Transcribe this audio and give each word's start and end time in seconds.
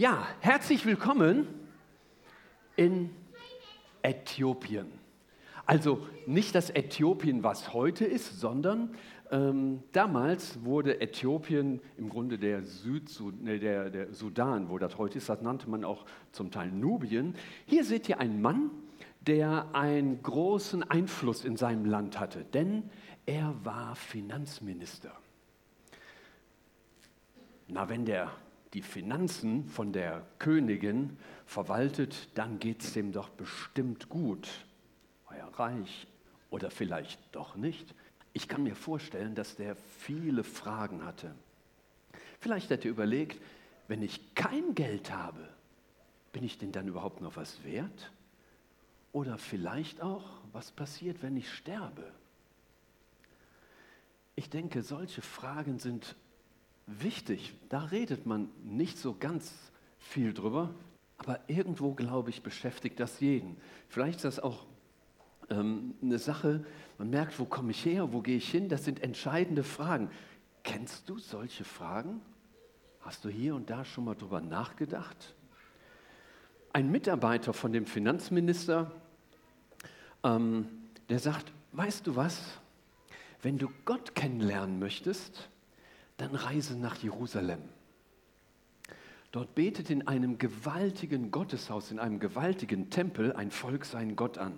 Ja, 0.00 0.26
herzlich 0.40 0.86
willkommen 0.86 1.46
in 2.74 3.10
Äthiopien. 4.00 4.90
Also 5.66 6.06
nicht 6.24 6.54
das 6.54 6.70
Äthiopien, 6.70 7.42
was 7.42 7.74
heute 7.74 8.06
ist, 8.06 8.40
sondern 8.40 8.94
ähm, 9.30 9.82
damals 9.92 10.64
wurde 10.64 11.02
Äthiopien 11.02 11.82
im 11.98 12.08
Grunde 12.08 12.38
der, 12.38 12.62
Südsud 12.62 13.42
ne, 13.42 13.58
der, 13.58 13.90
der 13.90 14.14
Sudan, 14.14 14.70
wo 14.70 14.78
das 14.78 14.96
heute 14.96 15.18
ist, 15.18 15.28
das 15.28 15.42
nannte 15.42 15.68
man 15.68 15.84
auch 15.84 16.06
zum 16.32 16.50
Teil 16.50 16.70
Nubien. 16.70 17.34
Hier 17.66 17.84
seht 17.84 18.08
ihr 18.08 18.20
einen 18.20 18.40
Mann, 18.40 18.70
der 19.20 19.66
einen 19.74 20.22
großen 20.22 20.82
Einfluss 20.82 21.44
in 21.44 21.58
seinem 21.58 21.84
Land 21.84 22.18
hatte, 22.18 22.46
denn 22.54 22.84
er 23.26 23.54
war 23.64 23.94
Finanzminister. 23.96 25.12
Na, 27.68 27.90
wenn 27.90 28.06
der 28.06 28.30
die 28.74 28.82
Finanzen 28.82 29.68
von 29.68 29.92
der 29.92 30.24
Königin 30.38 31.16
verwaltet, 31.46 32.28
dann 32.34 32.58
geht 32.58 32.82
es 32.82 32.92
dem 32.92 33.12
doch 33.12 33.28
bestimmt 33.30 34.08
gut. 34.08 34.48
Euer 35.28 35.48
Reich 35.58 36.06
oder 36.50 36.70
vielleicht 36.70 37.20
doch 37.32 37.56
nicht. 37.56 37.94
Ich 38.32 38.48
kann 38.48 38.62
mir 38.62 38.76
vorstellen, 38.76 39.34
dass 39.34 39.56
der 39.56 39.74
viele 39.74 40.44
Fragen 40.44 41.04
hatte. 41.04 41.34
Vielleicht 42.38 42.70
hat 42.70 42.84
er 42.84 42.90
überlegt, 42.90 43.40
wenn 43.88 44.02
ich 44.02 44.34
kein 44.34 44.74
Geld 44.74 45.10
habe, 45.12 45.48
bin 46.32 46.44
ich 46.44 46.58
denn 46.58 46.70
dann 46.70 46.86
überhaupt 46.86 47.20
noch 47.20 47.36
was 47.36 47.64
wert? 47.64 48.12
Oder 49.12 49.36
vielleicht 49.36 50.00
auch, 50.00 50.24
was 50.52 50.70
passiert, 50.70 51.22
wenn 51.22 51.36
ich 51.36 51.52
sterbe? 51.52 52.12
Ich 54.36 54.48
denke, 54.48 54.82
solche 54.82 55.22
Fragen 55.22 55.80
sind 55.80 56.14
wichtig. 56.98 57.54
Da 57.68 57.84
redet 57.84 58.26
man 58.26 58.48
nicht 58.64 58.98
so 58.98 59.14
ganz 59.18 59.52
viel 59.98 60.32
drüber, 60.32 60.74
aber 61.18 61.38
irgendwo, 61.46 61.94
glaube 61.94 62.30
ich, 62.30 62.42
beschäftigt 62.42 62.98
das 62.98 63.20
jeden. 63.20 63.56
Vielleicht 63.88 64.16
ist 64.16 64.24
das 64.24 64.40
auch 64.40 64.66
ähm, 65.50 65.94
eine 66.02 66.18
Sache, 66.18 66.64
man 66.98 67.10
merkt, 67.10 67.38
wo 67.38 67.44
komme 67.44 67.70
ich 67.70 67.84
her, 67.84 68.12
wo 68.12 68.20
gehe 68.20 68.36
ich 68.36 68.50
hin, 68.50 68.68
das 68.68 68.84
sind 68.84 69.02
entscheidende 69.02 69.64
Fragen. 69.64 70.10
Kennst 70.62 71.08
du 71.08 71.18
solche 71.18 71.64
Fragen? 71.64 72.20
Hast 73.00 73.24
du 73.24 73.28
hier 73.28 73.54
und 73.54 73.70
da 73.70 73.84
schon 73.84 74.04
mal 74.04 74.14
drüber 74.14 74.40
nachgedacht? 74.40 75.34
Ein 76.72 76.90
Mitarbeiter 76.90 77.52
von 77.52 77.72
dem 77.72 77.86
Finanzminister, 77.86 78.92
ähm, 80.22 80.68
der 81.08 81.18
sagt, 81.18 81.52
weißt 81.72 82.06
du 82.06 82.16
was, 82.16 82.40
wenn 83.42 83.58
du 83.58 83.68
Gott 83.84 84.14
kennenlernen 84.14 84.78
möchtest, 84.78 85.48
dann 86.20 86.34
reise 86.34 86.76
nach 86.76 86.96
Jerusalem. 86.96 87.60
Dort 89.32 89.54
betet 89.54 89.90
in 89.90 90.08
einem 90.08 90.38
gewaltigen 90.38 91.30
Gotteshaus, 91.30 91.90
in 91.90 91.98
einem 91.98 92.18
gewaltigen 92.18 92.90
Tempel 92.90 93.32
ein 93.32 93.50
Volk 93.50 93.84
seinen 93.84 94.16
Gott 94.16 94.38
an. 94.38 94.52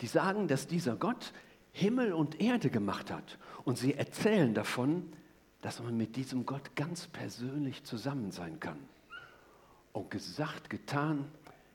Die 0.00 0.06
sagen, 0.06 0.48
dass 0.48 0.66
dieser 0.66 0.96
Gott 0.96 1.32
Himmel 1.72 2.12
und 2.12 2.40
Erde 2.40 2.70
gemacht 2.70 3.10
hat. 3.10 3.38
Und 3.64 3.78
sie 3.78 3.94
erzählen 3.94 4.54
davon, 4.54 5.12
dass 5.60 5.82
man 5.82 5.96
mit 5.96 6.16
diesem 6.16 6.46
Gott 6.46 6.76
ganz 6.76 7.06
persönlich 7.06 7.84
zusammen 7.84 8.30
sein 8.30 8.60
kann. 8.60 8.78
Und 9.92 10.10
gesagt, 10.10 10.70
getan, 10.70 11.24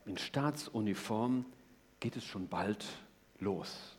in 0.06 0.18
Staatsuniform 0.18 1.46
geht 2.00 2.16
es 2.16 2.26
schon 2.26 2.48
bald 2.48 2.86
los. 3.40 3.99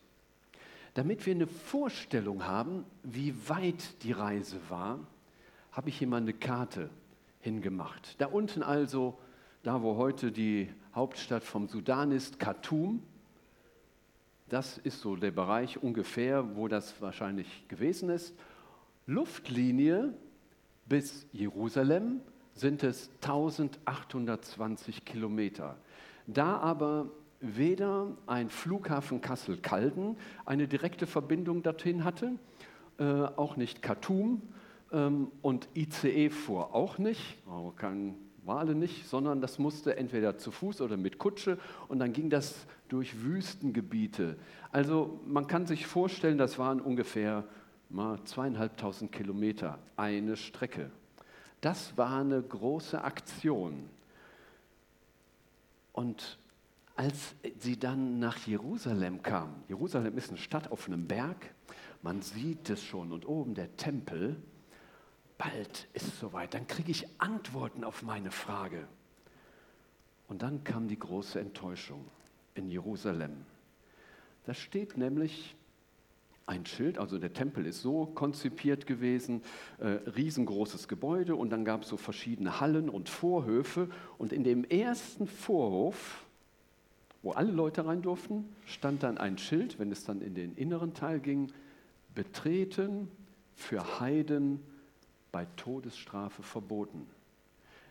Damit 0.93 1.25
wir 1.25 1.33
eine 1.33 1.47
Vorstellung 1.47 2.45
haben, 2.45 2.85
wie 3.03 3.33
weit 3.47 4.03
die 4.03 4.11
Reise 4.11 4.57
war, 4.69 4.99
habe 5.71 5.89
ich 5.89 5.97
hier 5.97 6.07
mal 6.07 6.17
eine 6.17 6.33
Karte 6.33 6.89
hingemacht. 7.39 8.19
Da 8.19 8.27
unten 8.27 8.61
also, 8.61 9.17
da 9.63 9.81
wo 9.81 9.95
heute 9.95 10.31
die 10.31 10.69
Hauptstadt 10.93 11.43
vom 11.43 11.67
Sudan 11.67 12.11
ist, 12.11 12.39
Khartoum, 12.39 13.01
das 14.49 14.77
ist 14.79 14.99
so 14.99 15.15
der 15.15 15.31
Bereich 15.31 15.81
ungefähr, 15.81 16.57
wo 16.57 16.67
das 16.67 17.01
wahrscheinlich 17.01 17.69
gewesen 17.69 18.09
ist. 18.09 18.35
Luftlinie 19.05 20.13
bis 20.87 21.25
Jerusalem 21.31 22.19
sind 22.53 22.83
es 22.83 23.09
1820 23.21 25.05
Kilometer. 25.05 25.77
Da 26.27 26.57
aber 26.57 27.09
weder 27.41 28.07
ein 28.27 28.49
Flughafen 28.49 29.19
Kassel-Calden 29.21 30.15
eine 30.45 30.67
direkte 30.67 31.07
Verbindung 31.07 31.63
dorthin 31.63 32.03
hatte, 32.03 32.33
äh, 32.99 33.03
auch 33.03 33.57
nicht 33.57 33.81
Khartoum 33.81 34.41
ähm, 34.91 35.31
und 35.41 35.67
ICE 35.75 36.29
fuhr 36.29 36.73
auch 36.73 36.97
nicht, 36.97 37.37
aber 37.47 37.73
kein 37.75 38.15
Wale 38.43 38.75
nicht, 38.75 39.07
sondern 39.07 39.41
das 39.41 39.59
musste 39.59 39.97
entweder 39.97 40.37
zu 40.37 40.51
Fuß 40.51 40.81
oder 40.81 40.97
mit 40.97 41.17
Kutsche 41.17 41.57
und 41.87 41.99
dann 41.99 42.13
ging 42.13 42.29
das 42.29 42.65
durch 42.89 43.23
Wüstengebiete. 43.23 44.35
Also 44.71 45.19
man 45.27 45.47
kann 45.47 45.65
sich 45.65 45.85
vorstellen, 45.85 46.37
das 46.37 46.57
waren 46.57 46.81
ungefähr 46.81 47.43
mal 47.89 48.23
zweieinhalbtausend 48.23 49.11
Kilometer, 49.11 49.79
eine 49.95 50.37
Strecke. 50.37 50.91
Das 51.59 51.95
war 51.97 52.19
eine 52.19 52.41
große 52.41 53.03
Aktion. 53.03 53.89
Und 55.93 56.39
als 57.01 57.33
sie 57.57 57.79
dann 57.79 58.19
nach 58.19 58.37
Jerusalem 58.45 59.23
kamen, 59.23 59.63
Jerusalem 59.67 60.15
ist 60.19 60.29
eine 60.29 60.37
Stadt 60.37 60.69
auf 60.71 60.85
einem 60.85 61.07
Berg, 61.07 61.51
man 62.03 62.21
sieht 62.21 62.69
es 62.69 62.83
schon 62.83 63.11
und 63.11 63.27
oben 63.27 63.55
der 63.55 63.75
Tempel, 63.75 64.35
bald 65.39 65.87
ist 65.93 66.09
es 66.09 66.19
soweit, 66.19 66.53
dann 66.53 66.67
kriege 66.67 66.91
ich 66.91 67.07
Antworten 67.17 67.83
auf 67.83 68.03
meine 68.03 68.29
Frage. 68.29 68.87
Und 70.27 70.43
dann 70.43 70.63
kam 70.63 70.87
die 70.87 70.99
große 70.99 71.39
Enttäuschung 71.39 72.05
in 72.53 72.69
Jerusalem. 72.69 73.45
Da 74.45 74.53
steht 74.53 74.95
nämlich 74.95 75.55
ein 76.45 76.67
Schild, 76.67 76.99
also 76.99 77.17
der 77.17 77.33
Tempel 77.33 77.65
ist 77.65 77.81
so 77.81 78.05
konzipiert 78.05 78.85
gewesen, 78.85 79.41
äh, 79.79 79.87
riesengroßes 79.87 80.87
Gebäude 80.87 81.35
und 81.35 81.49
dann 81.49 81.65
gab 81.65 81.81
es 81.81 81.89
so 81.89 81.97
verschiedene 81.97 82.59
Hallen 82.59 82.89
und 82.89 83.09
Vorhöfe 83.09 83.89
und 84.19 84.31
in 84.31 84.43
dem 84.43 84.65
ersten 84.65 85.25
Vorhof 85.25 86.27
wo 87.21 87.31
alle 87.31 87.51
Leute 87.51 87.85
rein 87.85 88.01
durften, 88.01 88.45
stand 88.65 89.03
dann 89.03 89.17
ein 89.17 89.37
Schild, 89.37 89.79
wenn 89.79 89.91
es 89.91 90.03
dann 90.05 90.21
in 90.21 90.33
den 90.33 90.55
inneren 90.55 90.93
Teil 90.93 91.19
ging, 91.19 91.51
betreten 92.15 93.09
für 93.55 93.99
Heiden 93.99 94.59
bei 95.31 95.45
Todesstrafe 95.55 96.43
verboten. 96.43 97.07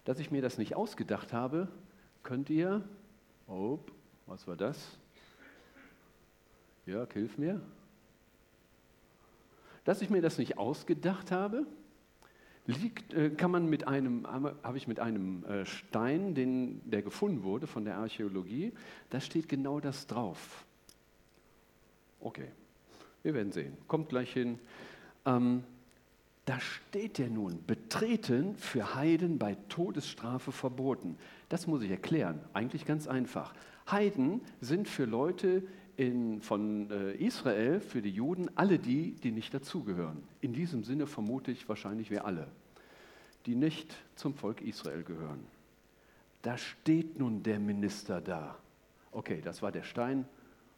Dass 0.04 0.18
ich 0.18 0.30
mir 0.30 0.42
das 0.42 0.58
nicht 0.58 0.74
ausgedacht 0.74 1.32
habe, 1.32 1.68
könnt 2.22 2.50
ihr, 2.50 2.82
oh, 3.46 3.78
was 4.26 4.46
war 4.46 4.56
das? 4.56 4.98
Jörg, 6.86 7.12
hilf 7.12 7.38
mir. 7.38 7.60
Dass 9.84 10.02
ich 10.02 10.10
mir 10.10 10.22
das 10.22 10.38
nicht 10.38 10.58
ausgedacht 10.58 11.30
habe, 11.30 11.66
liegt, 12.70 13.14
äh, 13.14 13.31
kann 13.31 13.50
man 13.50 13.69
mit 13.69 13.86
einem, 13.86 14.26
habe 14.26 14.76
ich 14.76 14.88
mit 14.88 15.00
einem 15.00 15.44
äh, 15.44 15.64
Stein, 15.66 16.34
den, 16.34 16.81
der 16.91 17.03
gefunden 17.03 17.42
wurde 17.42 17.66
von 17.66 17.84
der 17.84 17.97
Archäologie, 17.97 18.72
da 19.10 19.20
steht 19.20 19.48
genau 19.48 19.81
das 19.81 20.06
drauf. 20.06 20.64
Okay, 22.20 22.48
wir 23.22 23.34
werden 23.34 23.53
sehen. 23.53 23.76
Kommt 23.88 24.09
gleich 24.09 24.32
hin. 24.32 24.59
Ähm, 25.25 25.64
da 26.50 26.58
steht 26.58 27.18
ja 27.20 27.28
nun, 27.28 27.64
betreten 27.64 28.56
für 28.56 28.94
Heiden 28.96 29.38
bei 29.38 29.56
Todesstrafe 29.68 30.50
verboten. 30.50 31.16
Das 31.48 31.68
muss 31.68 31.82
ich 31.82 31.90
erklären. 31.90 32.40
Eigentlich 32.52 32.84
ganz 32.84 33.06
einfach. 33.06 33.54
Heiden 33.88 34.40
sind 34.60 34.88
für 34.88 35.04
Leute 35.04 35.62
in, 35.96 36.40
von 36.40 36.90
äh, 36.90 37.12
Israel, 37.12 37.80
für 37.80 38.02
die 38.02 38.10
Juden, 38.10 38.50
alle 38.56 38.78
die, 38.78 39.12
die 39.12 39.30
nicht 39.30 39.54
dazugehören. 39.54 40.22
In 40.40 40.52
diesem 40.52 40.82
Sinne 40.82 41.06
vermute 41.06 41.52
ich 41.52 41.68
wahrscheinlich 41.68 42.10
wir 42.10 42.24
alle 42.24 42.48
die 43.46 43.54
nicht 43.54 43.94
zum 44.16 44.34
Volk 44.34 44.60
Israel 44.60 45.02
gehören. 45.02 45.46
Da 46.42 46.56
steht 46.56 47.18
nun 47.18 47.42
der 47.42 47.58
Minister 47.58 48.20
da. 48.20 48.56
Okay, 49.12 49.41
das 49.42 49.62
war 49.62 49.72
der 49.72 49.82
Stein. 49.82 50.26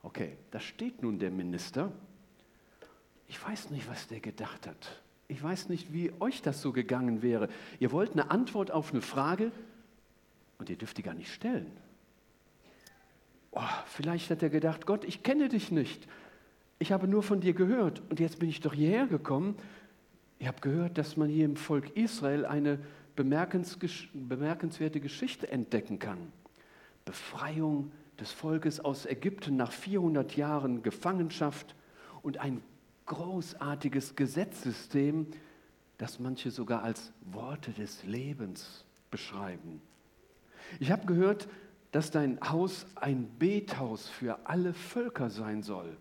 Okay, 0.02 0.36
da 0.50 0.60
steht 0.60 1.02
nun 1.02 1.18
der 1.18 1.30
Minister. 1.30 1.92
Ich 3.28 3.42
weiß 3.42 3.70
nicht, 3.70 3.88
was 3.88 4.08
der 4.08 4.20
gedacht 4.20 4.66
hat. 4.66 5.02
Ich 5.28 5.42
weiß 5.42 5.68
nicht, 5.68 5.92
wie 5.92 6.12
euch 6.20 6.42
das 6.42 6.60
so 6.60 6.72
gegangen 6.72 7.22
wäre. 7.22 7.48
Ihr 7.80 7.92
wollt 7.92 8.12
eine 8.12 8.30
Antwort 8.30 8.70
auf 8.70 8.92
eine 8.92 9.02
Frage 9.02 9.50
und 10.58 10.68
ihr 10.68 10.76
dürft 10.76 10.98
die 10.98 11.02
gar 11.02 11.14
nicht 11.14 11.32
stellen. 11.32 11.70
Oh, 13.50 13.60
vielleicht 13.86 14.30
hat 14.30 14.42
er 14.42 14.50
gedacht, 14.50 14.86
Gott, 14.86 15.04
ich 15.04 15.22
kenne 15.22 15.48
dich 15.48 15.70
nicht. 15.70 16.06
Ich 16.78 16.92
habe 16.92 17.06
nur 17.06 17.22
von 17.22 17.40
dir 17.40 17.52
gehört 17.52 18.02
und 18.10 18.20
jetzt 18.20 18.38
bin 18.38 18.48
ich 18.48 18.60
doch 18.60 18.74
hierher 18.74 19.06
gekommen 19.06 19.56
ich 20.42 20.48
habe 20.48 20.60
gehört, 20.60 20.98
dass 20.98 21.16
man 21.16 21.28
hier 21.28 21.44
im 21.44 21.54
Volk 21.54 21.96
Israel 21.96 22.44
eine 22.44 22.80
bemerkenswerte 23.14 24.98
Geschichte 24.98 25.48
entdecken 25.48 26.00
kann. 26.00 26.32
Befreiung 27.04 27.92
des 28.18 28.32
Volkes 28.32 28.80
aus 28.80 29.06
Ägypten 29.06 29.54
nach 29.54 29.70
400 29.70 30.36
Jahren 30.36 30.82
Gefangenschaft 30.82 31.76
und 32.22 32.38
ein 32.38 32.60
großartiges 33.12 34.16
Gesetzessystem, 34.16 35.26
das 35.98 36.18
manche 36.18 36.50
sogar 36.50 36.82
als 36.82 37.12
Worte 37.30 37.70
des 37.72 38.04
Lebens 38.04 38.86
beschreiben. 39.10 39.82
Ich 40.80 40.90
habe 40.90 41.04
gehört, 41.04 41.46
dass 41.90 42.10
dein 42.10 42.40
Haus 42.40 42.86
ein 42.94 43.28
Bethaus 43.38 44.08
für 44.08 44.46
alle 44.46 44.72
Völker 44.72 45.28
sein 45.28 45.62
soll. 45.62 45.94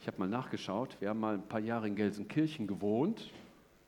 Ich 0.00 0.08
habe 0.08 0.18
mal 0.18 0.28
nachgeschaut, 0.28 0.96
wir 0.98 1.10
haben 1.10 1.20
mal 1.20 1.34
ein 1.34 1.46
paar 1.46 1.60
Jahre 1.60 1.86
in 1.86 1.94
Gelsenkirchen 1.94 2.66
gewohnt. 2.66 3.30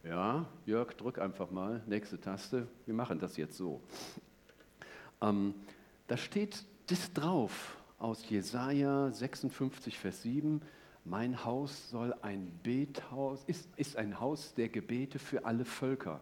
Ja, 0.05 0.47
Jörg, 0.67 0.95
drück 0.95 1.19
einfach 1.19 1.51
mal, 1.51 1.83
nächste 1.87 2.21
Taste. 2.21 2.69
Wir 2.85 2.95
machen 2.95 3.19
das 3.19 3.37
jetzt 3.37 3.57
so. 3.57 3.81
Ähm, 5.21 5.53
da 6.07 6.17
steht 6.17 6.65
das 6.87 7.13
drauf 7.13 7.77
aus 7.99 8.31
Jesaja 8.31 9.11
56, 9.11 9.99
Vers 9.99 10.23
7. 10.23 10.63
Mein 11.09 11.45
Haus 11.45 11.91
soll 11.91 12.13
ein 12.23 12.51
Bethaus, 12.65 13.45
ist, 13.47 13.69
ist 13.77 13.97
ein 13.97 14.19
Haus 14.19 14.55
der 14.55 14.69
Gebete 14.69 15.21
für 15.21 15.45
alle 15.45 15.65
Völker. 15.65 16.21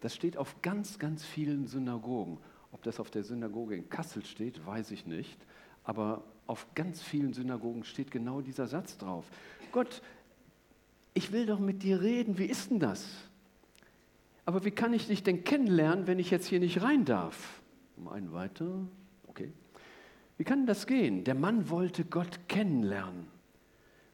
Das 0.00 0.14
steht 0.14 0.36
auf 0.36 0.62
ganz, 0.62 1.00
ganz 1.00 1.24
vielen 1.24 1.66
Synagogen. 1.66 2.38
Ob 2.70 2.82
das 2.84 3.00
auf 3.00 3.10
der 3.10 3.24
Synagoge 3.24 3.74
in 3.74 3.88
Kassel 3.88 4.24
steht, 4.24 4.64
weiß 4.64 4.92
ich 4.92 5.04
nicht. 5.04 5.36
Aber 5.82 6.22
auf 6.46 6.64
ganz 6.76 7.02
vielen 7.02 7.32
Synagogen 7.32 7.82
steht 7.82 8.12
genau 8.12 8.40
dieser 8.40 8.68
Satz 8.68 8.96
drauf. 8.96 9.24
Gott, 9.72 10.00
ich 11.12 11.32
will 11.32 11.46
doch 11.46 11.58
mit 11.58 11.82
dir 11.82 12.00
reden, 12.00 12.38
wie 12.38 12.44
ist 12.44 12.70
denn 12.70 12.78
das? 12.78 13.04
Aber 14.44 14.64
wie 14.64 14.70
kann 14.70 14.92
ich 14.92 15.08
dich 15.08 15.24
denn 15.24 15.42
kennenlernen, 15.42 16.06
wenn 16.06 16.20
ich 16.20 16.30
jetzt 16.30 16.46
hier 16.46 16.60
nicht 16.60 16.82
rein 16.82 17.04
darf? 17.04 17.60
Um 17.96 18.06
einen 18.06 18.32
weiter, 18.32 18.86
okay. 19.26 19.52
Wie 20.38 20.44
kann 20.44 20.66
das 20.66 20.86
gehen? 20.86 21.24
Der 21.24 21.34
Mann 21.34 21.68
wollte 21.68 22.04
Gott 22.04 22.38
kennenlernen. 22.46 23.39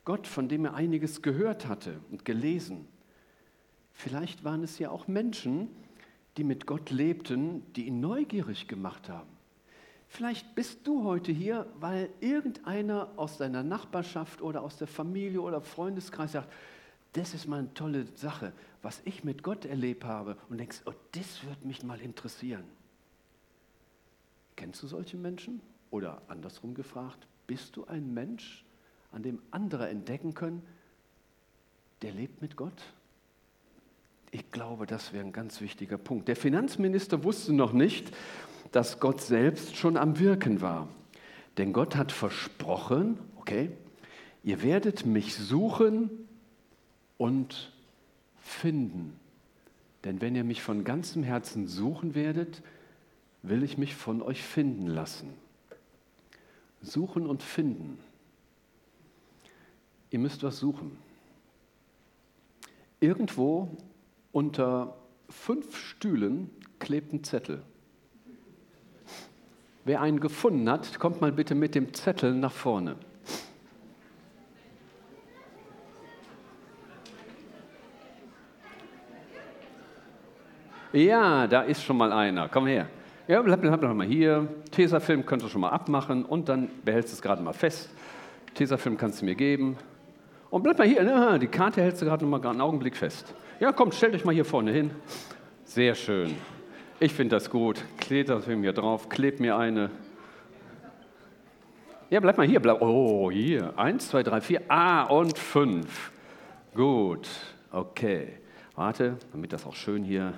Gott, 0.06 0.26
von 0.26 0.48
dem 0.48 0.64
er 0.64 0.74
einiges 0.74 1.20
gehört 1.20 1.66
hatte 1.66 2.00
und 2.10 2.24
gelesen. 2.24 2.86
Vielleicht 3.92 4.44
waren 4.44 4.62
es 4.62 4.78
ja 4.78 4.88
auch 4.88 5.08
Menschen, 5.08 5.68
die 6.36 6.44
mit 6.44 6.64
Gott 6.64 6.90
lebten, 6.90 7.62
die 7.74 7.86
ihn 7.86 8.00
neugierig 8.00 8.68
gemacht 8.68 9.08
haben. 9.08 9.28
Vielleicht 10.06 10.54
bist 10.54 10.86
du 10.86 11.02
heute 11.02 11.32
hier, 11.32 11.66
weil 11.80 12.08
irgendeiner 12.20 13.10
aus 13.16 13.36
deiner 13.36 13.64
Nachbarschaft 13.64 14.42
oder 14.42 14.62
aus 14.62 14.76
der 14.76 14.86
Familie 14.86 15.40
oder 15.40 15.60
Freundeskreis 15.60 16.32
sagt, 16.32 16.52
das 17.14 17.34
ist 17.34 17.48
mal 17.48 17.58
eine 17.60 17.74
tolle 17.74 18.06
Sache, 18.14 18.52
was 18.82 19.02
ich 19.04 19.24
mit 19.24 19.42
Gott 19.42 19.64
erlebt 19.64 20.04
habe 20.04 20.36
und 20.48 20.58
denkst, 20.58 20.82
oh, 20.84 20.92
das 21.12 21.42
würde 21.42 21.66
mich 21.66 21.82
mal 21.82 22.00
interessieren. 22.00 22.64
Kennst 24.54 24.84
du 24.84 24.86
solche 24.86 25.16
Menschen? 25.16 25.60
Oder 25.90 26.22
andersrum 26.28 26.74
gefragt, 26.74 27.26
bist 27.46 27.76
du 27.76 27.86
ein 27.86 28.14
Mensch, 28.14 28.65
an 29.12 29.22
dem 29.22 29.40
andere 29.50 29.88
entdecken 29.88 30.34
können, 30.34 30.62
der 32.02 32.12
lebt 32.12 32.42
mit 32.42 32.56
Gott? 32.56 32.82
Ich 34.30 34.50
glaube, 34.50 34.86
das 34.86 35.12
wäre 35.12 35.24
ein 35.24 35.32
ganz 35.32 35.60
wichtiger 35.60 35.98
Punkt. 35.98 36.28
Der 36.28 36.36
Finanzminister 36.36 37.24
wusste 37.24 37.52
noch 37.52 37.72
nicht, 37.72 38.14
dass 38.72 39.00
Gott 39.00 39.20
selbst 39.20 39.76
schon 39.76 39.96
am 39.96 40.18
Wirken 40.18 40.60
war. 40.60 40.88
Denn 41.56 41.72
Gott 41.72 41.96
hat 41.96 42.12
versprochen, 42.12 43.18
okay, 43.36 43.70
ihr 44.42 44.62
werdet 44.62 45.06
mich 45.06 45.34
suchen 45.36 46.10
und 47.16 47.72
finden. 48.42 49.18
Denn 50.04 50.20
wenn 50.20 50.36
ihr 50.36 50.44
mich 50.44 50.62
von 50.62 50.84
ganzem 50.84 51.22
Herzen 51.22 51.66
suchen 51.66 52.14
werdet, 52.14 52.62
will 53.42 53.62
ich 53.62 53.78
mich 53.78 53.94
von 53.94 54.22
euch 54.22 54.42
finden 54.42 54.86
lassen. 54.86 55.32
Suchen 56.82 57.26
und 57.26 57.42
finden. 57.42 57.98
Ihr 60.10 60.18
müsst 60.18 60.42
was 60.42 60.58
suchen. 60.58 60.96
Irgendwo 63.00 63.68
unter 64.32 64.96
fünf 65.28 65.76
Stühlen 65.76 66.50
klebt 66.78 67.12
ein 67.12 67.24
Zettel. 67.24 67.62
Wer 69.84 70.00
einen 70.00 70.20
gefunden 70.20 70.68
hat, 70.68 70.98
kommt 70.98 71.20
mal 71.20 71.32
bitte 71.32 71.54
mit 71.54 71.74
dem 71.74 71.94
Zettel 71.94 72.34
nach 72.34 72.52
vorne. 72.52 72.96
Ja, 80.92 81.46
da 81.46 81.62
ist 81.62 81.82
schon 81.82 81.98
mal 81.98 82.12
einer. 82.12 82.48
Komm 82.48 82.66
her. 82.66 82.88
Ja, 83.28 83.42
bleib, 83.42 83.60
bleib, 83.60 83.80
bleib 83.80 83.94
mal 83.94 84.06
hier. 84.06 84.48
Tesafilm 84.70 85.26
könnt 85.26 85.42
ihr 85.42 85.48
schon 85.48 85.60
mal 85.60 85.68
abmachen 85.68 86.24
und 86.24 86.48
dann 86.48 86.68
behältst 86.84 87.12
du 87.12 87.16
es 87.16 87.22
gerade 87.22 87.42
mal 87.42 87.52
fest. 87.52 87.90
Tesafilm 88.54 88.96
kannst 88.96 89.20
du 89.20 89.26
mir 89.26 89.34
geben. 89.34 89.76
Und 90.56 90.62
bleib 90.62 90.78
mal 90.78 90.88
hier. 90.88 91.38
Die 91.38 91.48
Karte 91.48 91.82
hältst 91.82 92.00
du 92.00 92.06
gerade 92.06 92.24
noch 92.24 92.30
mal 92.30 92.48
einen 92.48 92.62
Augenblick 92.62 92.96
fest. 92.96 93.34
Ja, 93.60 93.72
kommt, 93.72 93.94
stellt 93.94 94.14
euch 94.14 94.24
mal 94.24 94.34
hier 94.34 94.46
vorne 94.46 94.72
hin. 94.72 94.90
Sehr 95.64 95.94
schön. 95.94 96.34
Ich 96.98 97.12
finde 97.12 97.36
das 97.36 97.50
gut. 97.50 97.84
Klebt 97.98 98.30
das 98.30 98.46
mir 98.46 98.72
drauf, 98.72 99.10
klebt 99.10 99.38
mir 99.38 99.58
eine. 99.58 99.90
Ja, 102.08 102.20
bleib 102.20 102.38
mal 102.38 102.46
hier. 102.46 102.60
Bleib. 102.60 102.80
Oh, 102.80 103.30
hier. 103.30 103.78
Eins, 103.78 104.08
zwei, 104.08 104.22
drei, 104.22 104.40
vier. 104.40 104.62
Ah, 104.68 105.02
und 105.02 105.36
fünf. 105.36 106.10
Gut. 106.74 107.28
Okay. 107.70 108.38
Warte, 108.76 109.18
damit 109.32 109.52
das 109.52 109.66
auch 109.66 109.76
schön 109.76 110.04
hier 110.04 110.32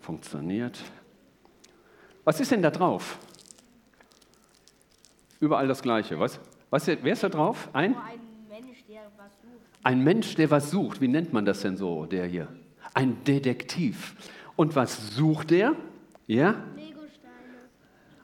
funktioniert. 0.00 0.78
Was 2.24 2.40
ist 2.40 2.52
denn 2.52 2.60
da 2.60 2.70
drauf? 2.70 3.16
Überall 5.40 5.66
das 5.66 5.80
Gleiche. 5.80 6.20
Was? 6.20 6.40
Was 6.68 6.86
wer 6.86 7.06
ist 7.06 7.22
da 7.22 7.30
drauf? 7.30 7.70
Ein? 7.72 7.94
ein 7.94 8.25
ein 9.86 10.02
Mensch, 10.02 10.34
der 10.34 10.50
was 10.50 10.72
sucht, 10.72 11.00
wie 11.00 11.06
nennt 11.06 11.32
man 11.32 11.44
das 11.44 11.60
denn 11.60 11.76
so, 11.76 12.06
der 12.06 12.26
hier? 12.26 12.48
Ein 12.92 13.22
Detektiv. 13.22 14.16
Und 14.56 14.74
was 14.74 15.14
sucht 15.14 15.52
der? 15.52 15.76
Ja? 16.26 16.56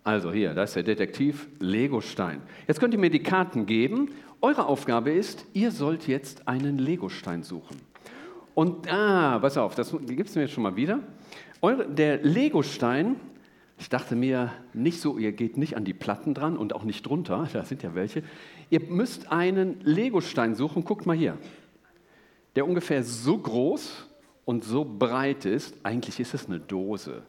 Also 0.03 0.33
hier, 0.33 0.55
da 0.55 0.65
ist 0.65 0.75
der 0.75 0.83
Detektiv 0.83 1.47
Legostein. 1.61 2.43
Jetzt 2.67 2.81
könnt 2.81 2.95
ihr 2.95 2.99
mir 2.99 3.11
die 3.11 3.23
Karten 3.23 3.65
geben. 3.65 4.09
Eure 4.41 4.67
Aufgabe 4.67 5.13
ist, 5.13 5.47
ihr 5.53 5.71
sollt 5.71 6.09
jetzt 6.09 6.49
einen 6.49 6.79
Legostein 6.79 7.45
suchen. 7.45 7.77
Und, 8.55 8.93
ah, 8.93 9.39
pass 9.39 9.57
auf, 9.57 9.77
das 9.77 9.93
gibt 9.93 10.31
es 10.31 10.35
mir 10.35 10.43
jetzt 10.43 10.55
schon 10.55 10.65
mal 10.65 10.75
wieder. 10.75 10.99
Eure, 11.61 11.89
der 11.89 12.25
Legostein, 12.25 13.15
ich 13.83 13.89
dachte 13.89 14.15
mir, 14.15 14.53
nicht 14.75 15.01
so, 15.01 15.19
ihr 15.19 15.33
geht 15.33 15.57
nicht 15.57 15.77
an 15.77 15.85
die 15.85 15.93
Platten 15.93 16.35
dran 16.35 16.57
und 16.57 16.73
auch 16.73 16.85
nicht 16.85 17.05
drunter, 17.05 17.49
da 17.53 17.65
sind 17.65 17.83
ja 17.83 17.97
welche. 17.97 18.23
Ihr 18.71 18.79
müsst 18.79 19.33
einen 19.33 19.81
Legostein 19.81 20.55
suchen, 20.55 20.85
guckt 20.85 21.05
mal 21.05 21.17
hier, 21.17 21.37
der 22.55 22.65
ungefähr 22.65 23.03
so 23.03 23.37
groß 23.37 24.09
und 24.45 24.63
so 24.63 24.85
breit 24.85 25.47
ist. 25.47 25.75
Eigentlich 25.83 26.21
ist 26.21 26.33
es 26.33 26.47
eine 26.47 26.61
Dose. 26.61 27.25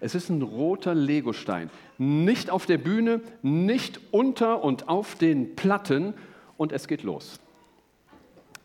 Es 0.00 0.14
ist 0.14 0.30
ein 0.30 0.40
roter 0.40 0.94
Legostein. 0.94 1.68
Nicht 1.98 2.48
auf 2.48 2.64
der 2.64 2.78
Bühne, 2.78 3.20
nicht 3.42 4.00
unter 4.10 4.64
und 4.64 4.88
auf 4.88 5.14
den 5.14 5.56
Platten. 5.56 6.14
Und 6.56 6.72
es 6.72 6.88
geht 6.88 7.02
los. 7.02 7.38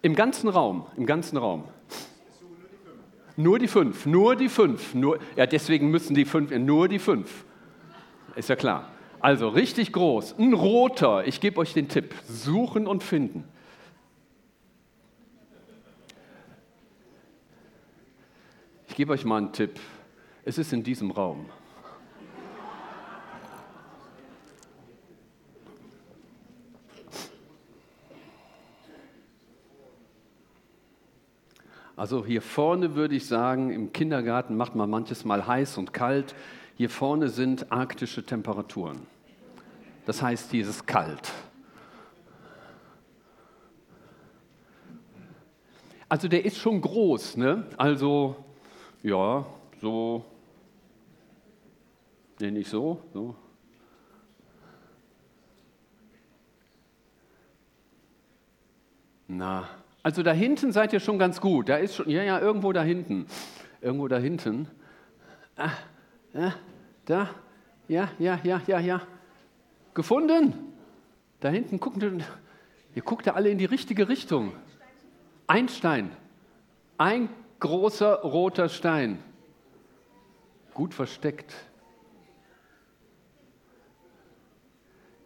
Im 0.02 0.16
ganzen 0.16 0.48
Raum, 0.48 0.86
im 0.96 1.06
ganzen 1.06 1.36
Raum. 1.36 1.66
Nur 3.36 3.60
die 3.60 3.68
fünf, 3.68 4.06
nur 4.06 4.36
die 4.36 4.50
fünf. 4.50 4.94
Nur, 4.94 5.20
ja, 5.36 5.46
deswegen 5.46 5.90
müssen 5.90 6.14
die 6.14 6.26
fünf, 6.26 6.52
nur 6.52 6.88
die 6.88 7.00
fünf. 7.00 7.46
Ist 8.36 8.50
ja 8.50 8.56
klar. 8.56 8.90
Also 9.20 9.48
richtig 9.48 9.94
groß, 9.94 10.36
ein 10.38 10.54
roter, 10.54 11.26
ich 11.26 11.40
gebe 11.40 11.58
euch 11.60 11.74
den 11.74 11.88
Tipp, 11.88 12.14
suchen 12.28 12.88
und 12.88 13.04
finden. 13.04 13.46
Ich 18.90 18.96
gebe 18.96 19.14
euch 19.14 19.24
mal 19.24 19.38
einen 19.38 19.54
Tipp, 19.54 19.80
es 20.44 20.58
ist 20.58 20.74
in 20.74 20.84
diesem 20.84 21.10
Raum. 21.10 21.46
Also 31.96 32.26
hier 32.26 32.42
vorne 32.42 32.96
würde 32.96 33.16
ich 33.16 33.28
sagen, 33.28 33.72
im 33.72 33.94
Kindergarten 33.94 34.58
macht 34.58 34.76
man 34.76 34.90
manches 34.90 35.26
Mal 35.26 35.46
heiß 35.46 35.78
und 35.78 35.94
kalt. 35.94 36.34
Hier 36.76 36.90
vorne 36.90 37.30
sind 37.30 37.72
arktische 37.72 38.26
Temperaturen. 38.26 39.06
Das 40.06 40.22
heißt, 40.22 40.52
hier 40.52 40.64
ist 40.64 40.70
es 40.70 40.86
kalt. 40.86 41.32
Also 46.10 46.28
der 46.28 46.46
ist 46.46 46.58
schon 46.58 46.82
groß, 46.82 47.38
ne? 47.38 47.66
Also 47.78 48.36
ja, 49.04 49.46
so, 49.82 50.26
nee, 52.40 52.52
nicht 52.52 52.70
so, 52.70 53.02
so. 53.14 53.36
Na, 59.28 59.68
also 60.04 60.22
da 60.22 60.34
hinten 60.34 60.74
seid 60.74 60.92
ihr 60.92 61.00
schon 61.00 61.18
ganz 61.18 61.40
gut. 61.40 61.70
Da 61.70 61.78
ist 61.78 61.96
schon, 61.96 62.10
ja, 62.10 62.24
ja, 62.24 62.40
irgendwo 62.40 62.74
da 62.74 62.84
hinten. 62.84 63.26
Irgendwo 63.80 64.10
da 64.10 64.18
hinten. 64.18 64.68
Ah, 65.56 65.70
ja, 66.34 66.54
da, 67.06 67.30
ja, 67.88 68.10
ja, 68.20 68.40
ja, 68.44 68.62
ja, 68.68 68.80
ja. 68.80 69.02
Gefunden? 69.94 70.54
Da 71.40 71.50
hinten 71.50 71.80
gucken, 71.80 72.24
ihr 72.96 73.02
guckt 73.02 73.26
ja 73.26 73.34
alle 73.34 73.50
in 73.50 73.58
die 73.58 73.66
richtige 73.66 74.10
Richtung. 74.10 74.52
Einstein. 75.48 76.12
Ein 76.98 77.30
großer 77.60 78.22
roter 78.22 78.68
Stein. 78.68 79.20
Gut 80.74 80.94
versteckt. 80.94 81.54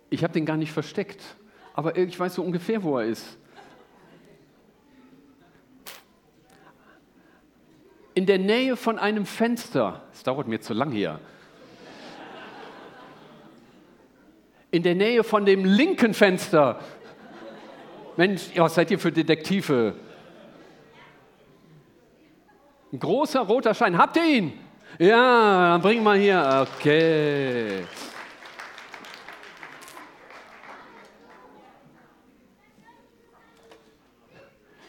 Ich 0.10 0.24
habe 0.24 0.34
den 0.34 0.46
gar 0.46 0.58
nicht 0.58 0.72
versteckt, 0.72 1.22
aber 1.74 1.98
ich 1.98 2.20
weiß 2.20 2.36
so 2.36 2.44
ungefähr, 2.44 2.84
wo 2.84 2.98
er 2.98 3.06
ist. 3.06 3.38
In 8.18 8.26
der 8.26 8.40
Nähe 8.40 8.76
von 8.76 8.98
einem 8.98 9.28
Fenster. 9.28 10.02
Es 10.12 10.24
dauert 10.24 10.48
mir 10.48 10.60
zu 10.60 10.74
lang 10.74 10.92
hier. 10.92 11.20
In 14.72 14.82
der 14.82 14.96
Nähe 14.96 15.24
von 15.24 15.46
dem 15.46 15.64
linken 15.64 16.16
Fenster. 16.16 16.80
Mensch, 18.16 18.50
was 18.56 18.74
seid 18.74 18.90
ihr 18.90 18.98
für 18.98 19.12
Detektive? 19.12 19.94
Ein 22.92 23.00
großer 23.00 23.42
roter 23.42 23.76
Schein. 23.76 23.96
Habt 24.00 24.18
ihr 24.18 24.26
ihn? 24.26 24.54
Ja, 24.98 25.74
dann 25.74 25.82
bring 25.84 26.02
mal 26.02 26.18
hier. 26.18 26.66
Okay. 26.80 27.84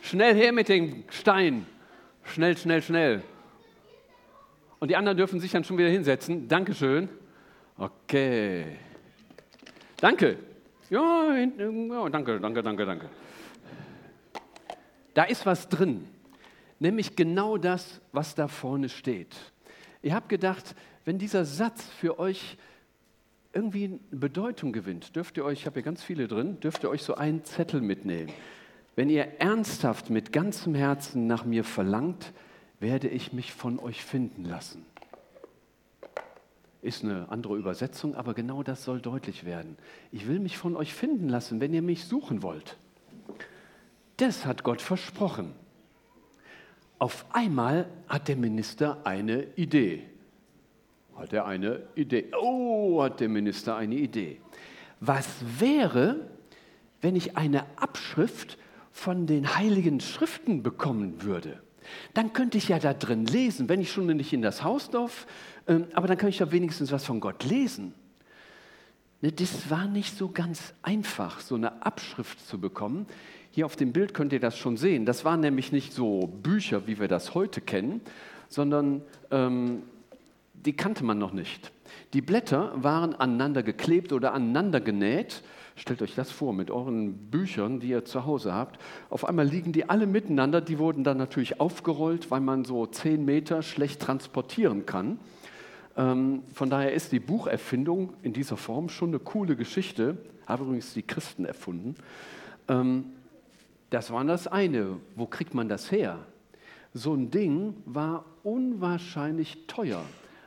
Schnell 0.00 0.34
her 0.34 0.50
mit 0.50 0.70
dem 0.70 1.04
Stein. 1.10 1.66
Schnell, 2.28 2.56
schnell, 2.56 2.82
schnell. 2.82 3.22
Und 4.78 4.90
die 4.90 4.96
anderen 4.96 5.16
dürfen 5.16 5.40
sich 5.40 5.50
dann 5.50 5.64
schon 5.64 5.78
wieder 5.78 5.88
hinsetzen. 5.88 6.46
Dankeschön. 6.46 7.08
Okay. 7.76 8.76
Danke. 9.96 10.38
Ja, 10.90 11.34
ja, 11.36 12.08
danke, 12.08 12.40
danke, 12.40 12.62
danke, 12.62 12.86
danke. 12.86 13.10
Da 15.14 15.24
ist 15.24 15.44
was 15.46 15.68
drin, 15.68 16.06
nämlich 16.78 17.16
genau 17.16 17.56
das, 17.56 18.00
was 18.12 18.34
da 18.34 18.46
vorne 18.46 18.88
steht. 18.88 19.34
Ihr 20.02 20.14
habt 20.14 20.28
gedacht, 20.28 20.74
wenn 21.04 21.18
dieser 21.18 21.44
Satz 21.44 21.84
für 21.84 22.18
euch 22.18 22.56
irgendwie 23.52 23.98
Bedeutung 24.10 24.72
gewinnt, 24.72 25.16
dürft 25.16 25.36
ihr 25.36 25.44
euch, 25.44 25.60
ich 25.60 25.66
habe 25.66 25.74
hier 25.74 25.82
ganz 25.82 26.02
viele 26.04 26.28
drin, 26.28 26.60
dürft 26.60 26.84
ihr 26.84 26.90
euch 26.90 27.02
so 27.02 27.16
einen 27.16 27.44
Zettel 27.44 27.80
mitnehmen. 27.80 28.32
Wenn 28.98 29.10
ihr 29.10 29.40
ernsthaft 29.40 30.10
mit 30.10 30.32
ganzem 30.32 30.74
Herzen 30.74 31.28
nach 31.28 31.44
mir 31.44 31.62
verlangt, 31.62 32.32
werde 32.80 33.06
ich 33.06 33.32
mich 33.32 33.52
von 33.52 33.78
euch 33.78 34.04
finden 34.04 34.44
lassen. 34.44 34.84
Ist 36.82 37.04
eine 37.04 37.28
andere 37.30 37.56
Übersetzung, 37.56 38.16
aber 38.16 38.34
genau 38.34 38.64
das 38.64 38.82
soll 38.82 39.00
deutlich 39.00 39.44
werden. 39.44 39.76
Ich 40.10 40.26
will 40.26 40.40
mich 40.40 40.58
von 40.58 40.74
euch 40.74 40.94
finden 40.94 41.28
lassen, 41.28 41.60
wenn 41.60 41.72
ihr 41.72 41.80
mich 41.80 42.06
suchen 42.06 42.42
wollt. 42.42 42.76
Das 44.16 44.44
hat 44.44 44.64
Gott 44.64 44.82
versprochen. 44.82 45.52
Auf 46.98 47.24
einmal 47.30 47.86
hat 48.08 48.26
der 48.26 48.34
Minister 48.34 49.06
eine 49.06 49.44
Idee. 49.54 50.02
Hat 51.14 51.32
er 51.32 51.46
eine 51.46 51.84
Idee? 51.94 52.32
Oh, 52.36 53.00
hat 53.00 53.20
der 53.20 53.28
Minister 53.28 53.76
eine 53.76 53.94
Idee. 53.94 54.40
Was 54.98 55.28
wäre, 55.60 56.26
wenn 57.00 57.14
ich 57.14 57.36
eine 57.36 57.64
Abschrift 57.76 58.58
von 58.98 59.26
den 59.26 59.56
heiligen 59.56 60.00
Schriften 60.00 60.62
bekommen 60.62 61.22
würde? 61.22 61.62
Dann 62.14 62.32
könnte 62.32 62.58
ich 62.58 62.68
ja 62.68 62.78
da 62.78 62.92
drin 62.92 63.24
lesen, 63.26 63.68
wenn 63.68 63.80
ich 63.80 63.92
schon 63.92 64.06
nicht 64.06 64.32
in 64.32 64.42
das 64.42 64.62
Haus 64.62 64.90
darf, 64.90 65.26
ähm, 65.66 65.86
aber 65.94 66.08
dann 66.08 66.18
kann 66.18 66.28
ich 66.28 66.40
ja 66.40 66.50
wenigstens 66.50 66.92
was 66.92 67.04
von 67.04 67.20
Gott 67.20 67.44
lesen. 67.44 67.94
Ne, 69.20 69.32
das 69.32 69.70
war 69.70 69.86
nicht 69.86 70.16
so 70.16 70.28
ganz 70.28 70.74
einfach, 70.82 71.40
so 71.40 71.54
eine 71.54 71.84
Abschrift 71.84 72.46
zu 72.46 72.60
bekommen. 72.60 73.06
Hier 73.50 73.66
auf 73.66 73.76
dem 73.76 73.92
Bild 73.92 74.14
könnt 74.14 74.32
ihr 74.32 74.40
das 74.40 74.58
schon 74.58 74.76
sehen. 74.76 75.06
Das 75.06 75.24
waren 75.24 75.40
nämlich 75.40 75.72
nicht 75.72 75.92
so 75.92 76.26
Bücher, 76.42 76.86
wie 76.86 77.00
wir 77.00 77.08
das 77.08 77.34
heute 77.34 77.60
kennen, 77.60 78.00
sondern 78.48 79.02
ähm, 79.30 79.82
die 80.54 80.74
kannte 80.74 81.04
man 81.04 81.18
noch 81.18 81.32
nicht. 81.32 81.72
Die 82.12 82.20
Blätter 82.20 82.72
waren 82.76 83.14
aneinander 83.14 83.62
geklebt 83.62 84.12
oder 84.12 84.34
aneinander 84.34 84.80
genäht. 84.80 85.42
Stellt 85.78 86.02
euch 86.02 86.16
das 86.16 86.32
vor 86.32 86.52
mit 86.52 86.72
euren 86.72 87.14
Büchern, 87.30 87.78
die 87.78 87.90
ihr 87.90 88.04
zu 88.04 88.26
Hause 88.26 88.52
habt. 88.52 88.80
Auf 89.10 89.24
einmal 89.24 89.46
liegen 89.46 89.72
die 89.72 89.88
alle 89.88 90.08
miteinander. 90.08 90.60
Die 90.60 90.80
wurden 90.80 91.04
dann 91.04 91.18
natürlich 91.18 91.60
aufgerollt, 91.60 92.32
weil 92.32 92.40
man 92.40 92.64
so 92.64 92.86
zehn 92.86 93.24
Meter 93.24 93.62
schlecht 93.62 94.02
transportieren 94.02 94.86
kann. 94.86 95.20
Ähm, 95.96 96.42
von 96.52 96.68
daher 96.68 96.92
ist 96.92 97.12
die 97.12 97.20
Bucherfindung 97.20 98.12
in 98.22 98.32
dieser 98.32 98.56
Form 98.56 98.88
schon 98.88 99.10
eine 99.10 99.20
coole 99.20 99.54
Geschichte. 99.54 100.18
Haben 100.48 100.64
übrigens 100.64 100.94
die 100.94 101.04
Christen 101.04 101.44
erfunden. 101.44 101.94
Ähm, 102.66 103.04
das 103.90 104.12
war 104.12 104.24
das 104.24 104.48
eine. 104.48 104.96
Wo 105.14 105.26
kriegt 105.26 105.54
man 105.54 105.68
das 105.68 105.92
her? 105.92 106.18
So 106.92 107.14
ein 107.14 107.30
Ding 107.30 107.76
war 107.86 108.24
unwahrscheinlich 108.42 109.68
teuer, 109.68 110.02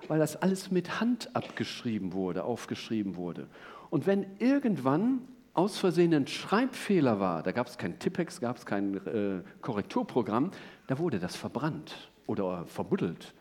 weil 0.09 0.19
das 0.19 0.35
alles 0.41 0.71
mit 0.71 0.99
Hand 0.99 1.33
abgeschrieben 1.37 2.11
wurde, 2.11 2.43
aufgeschrieben 2.43 3.15
wurde. 3.15 3.47
Und 3.91 4.07
wenn 4.07 4.25
irgendwann 4.39 5.21
aus 5.53 5.77
Versehen 5.77 6.13
ein 6.13 6.25
Schreibfehler 6.25 7.19
war, 7.19 7.43
da 7.43 7.51
gab 7.51 7.67
es 7.67 7.77
kein 7.77 7.99
Tippex, 7.99 8.39
gab 8.39 8.55
es 8.55 8.65
kein 8.65 9.05
äh, 9.05 9.43
Korrekturprogramm, 9.59 10.51
da 10.87 10.97
wurde 10.97 11.19
das 11.19 11.35
verbrannt 11.35 12.09
oder 12.25 12.65
verbuddelt. 12.65 13.33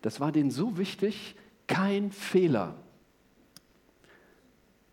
Das 0.00 0.20
war 0.20 0.30
denen 0.30 0.52
so 0.52 0.78
wichtig, 0.78 1.34
kein 1.66 2.12
Fehler. 2.12 2.76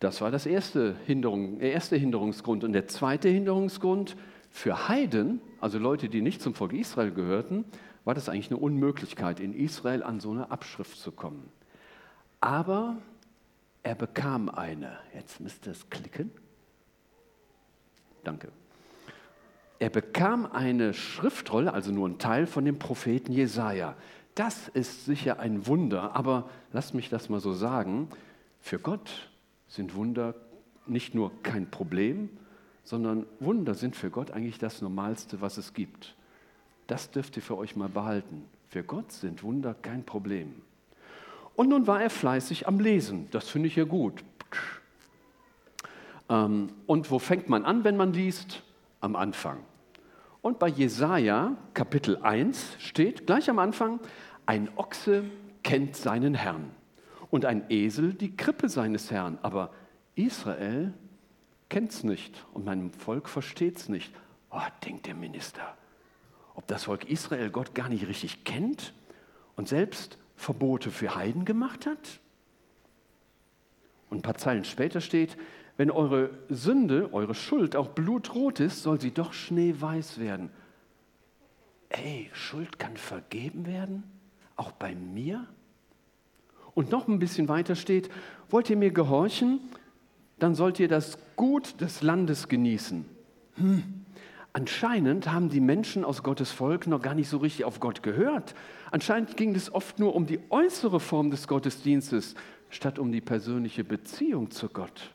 Das 0.00 0.20
war 0.20 0.32
das 0.32 0.44
erste, 0.44 0.96
Hinderung, 1.06 1.60
der 1.60 1.72
erste 1.72 1.96
Hinderungsgrund. 1.96 2.64
Und 2.64 2.72
der 2.72 2.88
zweite 2.88 3.28
Hinderungsgrund 3.28 4.16
für 4.50 4.88
Heiden, 4.88 5.40
also 5.60 5.78
Leute, 5.78 6.08
die 6.08 6.20
nicht 6.20 6.42
zum 6.42 6.52
Volk 6.52 6.72
Israel 6.72 7.12
gehörten, 7.12 7.64
war 8.04 8.14
das 8.14 8.28
eigentlich 8.28 8.50
eine 8.50 8.58
Unmöglichkeit, 8.58 9.38
in 9.38 9.54
Israel 9.54 10.02
an 10.02 10.18
so 10.18 10.32
eine 10.32 10.50
Abschrift 10.50 10.98
zu 10.98 11.12
kommen. 11.12 11.48
Aber 12.40 12.96
er 13.86 13.94
bekam 13.94 14.48
eine. 14.48 14.98
Jetzt 15.14 15.38
müsste 15.40 15.70
es 15.70 15.88
klicken. 15.90 16.32
Danke. 18.24 18.50
Er 19.78 19.90
bekam 19.90 20.44
eine 20.44 20.92
Schriftrolle, 20.92 21.72
also 21.72 21.92
nur 21.92 22.08
ein 22.08 22.18
Teil 22.18 22.48
von 22.48 22.64
dem 22.64 22.80
Propheten 22.80 23.30
Jesaja. 23.30 23.94
Das 24.34 24.66
ist 24.66 25.04
sicher 25.04 25.38
ein 25.38 25.68
Wunder, 25.68 26.16
aber 26.16 26.50
lasst 26.72 26.94
mich 26.94 27.10
das 27.10 27.28
mal 27.28 27.38
so 27.38 27.52
sagen: 27.52 28.08
Für 28.60 28.80
Gott 28.80 29.30
sind 29.68 29.94
Wunder 29.94 30.34
nicht 30.88 31.14
nur 31.14 31.30
kein 31.44 31.70
Problem, 31.70 32.30
sondern 32.82 33.24
Wunder 33.38 33.74
sind 33.74 33.94
für 33.94 34.10
Gott 34.10 34.32
eigentlich 34.32 34.58
das 34.58 34.82
Normalste, 34.82 35.40
was 35.40 35.58
es 35.58 35.74
gibt. 35.74 36.16
Das 36.88 37.12
dürft 37.12 37.36
ihr 37.36 37.42
für 37.42 37.56
euch 37.56 37.76
mal 37.76 37.88
behalten. 37.88 38.46
Für 38.68 38.82
Gott 38.82 39.12
sind 39.12 39.44
Wunder 39.44 39.74
kein 39.74 40.04
Problem. 40.04 40.62
Und 41.56 41.70
nun 41.70 41.86
war 41.86 42.02
er 42.02 42.10
fleißig 42.10 42.68
am 42.68 42.78
Lesen. 42.78 43.28
Das 43.30 43.48
finde 43.48 43.68
ich 43.68 43.76
ja 43.76 43.84
gut. 43.84 44.22
Ähm, 46.28 46.68
und 46.86 47.10
wo 47.10 47.18
fängt 47.18 47.48
man 47.48 47.64
an, 47.64 47.84
wenn 47.84 47.96
man 47.96 48.12
liest? 48.12 48.62
Am 49.00 49.16
Anfang. 49.16 49.58
Und 50.42 50.58
bei 50.58 50.68
Jesaja 50.68 51.56
Kapitel 51.74 52.18
1 52.22 52.76
steht 52.78 53.26
gleich 53.26 53.48
am 53.50 53.58
Anfang: 53.58 54.00
ein 54.46 54.68
Ochse 54.76 55.24
kennt 55.62 55.96
seinen 55.96 56.34
Herrn 56.34 56.70
und 57.30 57.44
ein 57.44 57.64
Esel 57.68 58.14
die 58.14 58.36
Krippe 58.36 58.68
seines 58.68 59.10
Herrn, 59.10 59.38
aber 59.42 59.72
Israel 60.14 60.94
kennt 61.68 61.90
es 61.90 62.04
nicht 62.04 62.44
und 62.54 62.64
mein 62.64 62.90
Volk 62.92 63.28
versteht 63.28 63.76
es 63.76 63.88
nicht. 63.88 64.12
Oh, 64.50 64.60
denkt 64.84 65.06
der 65.06 65.14
Minister, 65.14 65.76
ob 66.54 66.66
das 66.68 66.84
Volk 66.84 67.04
Israel 67.10 67.50
Gott 67.50 67.74
gar 67.74 67.88
nicht 67.88 68.06
richtig 68.06 68.44
kennt 68.44 68.94
und 69.56 69.68
selbst 69.68 70.18
Verbote 70.36 70.90
für 70.90 71.14
Heiden 71.14 71.44
gemacht 71.44 71.86
hat? 71.86 72.20
Und 74.10 74.18
ein 74.18 74.22
paar 74.22 74.36
Zeilen 74.36 74.64
später 74.64 75.00
steht, 75.00 75.36
wenn 75.76 75.90
eure 75.90 76.30
Sünde, 76.48 77.12
eure 77.12 77.34
Schuld 77.34 77.76
auch 77.76 77.88
blutrot 77.88 78.60
ist, 78.60 78.82
soll 78.82 79.00
sie 79.00 79.10
doch 79.10 79.32
schneeweiß 79.32 80.18
werden. 80.18 80.50
Ey, 81.88 82.30
Schuld 82.32 82.78
kann 82.78 82.96
vergeben 82.96 83.66
werden? 83.66 84.04
auch 84.56 84.72
bei 84.72 84.94
mir? 84.94 85.46
Und 86.74 86.90
noch 86.90 87.08
ein 87.08 87.18
bisschen 87.18 87.48
weiter 87.48 87.74
steht, 87.74 88.10
wollt 88.50 88.68
ihr 88.68 88.76
mir 88.76 88.90
gehorchen, 88.90 89.60
dann 90.38 90.54
sollt 90.54 90.80
ihr 90.80 90.88
das 90.88 91.18
Gut 91.36 91.80
des 91.80 92.02
Landes 92.02 92.48
genießen. 92.48 93.06
Hm. 93.54 93.95
Anscheinend 94.56 95.30
haben 95.30 95.50
die 95.50 95.60
Menschen 95.60 96.02
aus 96.02 96.22
Gottes 96.22 96.50
Volk 96.50 96.86
noch 96.86 97.02
gar 97.02 97.14
nicht 97.14 97.28
so 97.28 97.36
richtig 97.36 97.66
auf 97.66 97.78
Gott 97.78 98.02
gehört. 98.02 98.54
Anscheinend 98.90 99.36
ging 99.36 99.54
es 99.54 99.70
oft 99.70 99.98
nur 99.98 100.14
um 100.14 100.24
die 100.24 100.40
äußere 100.48 100.98
Form 100.98 101.30
des 101.30 101.46
Gottesdienstes, 101.46 102.34
statt 102.70 102.98
um 102.98 103.12
die 103.12 103.20
persönliche 103.20 103.84
Beziehung 103.84 104.50
zu 104.50 104.70
Gott. 104.70 105.10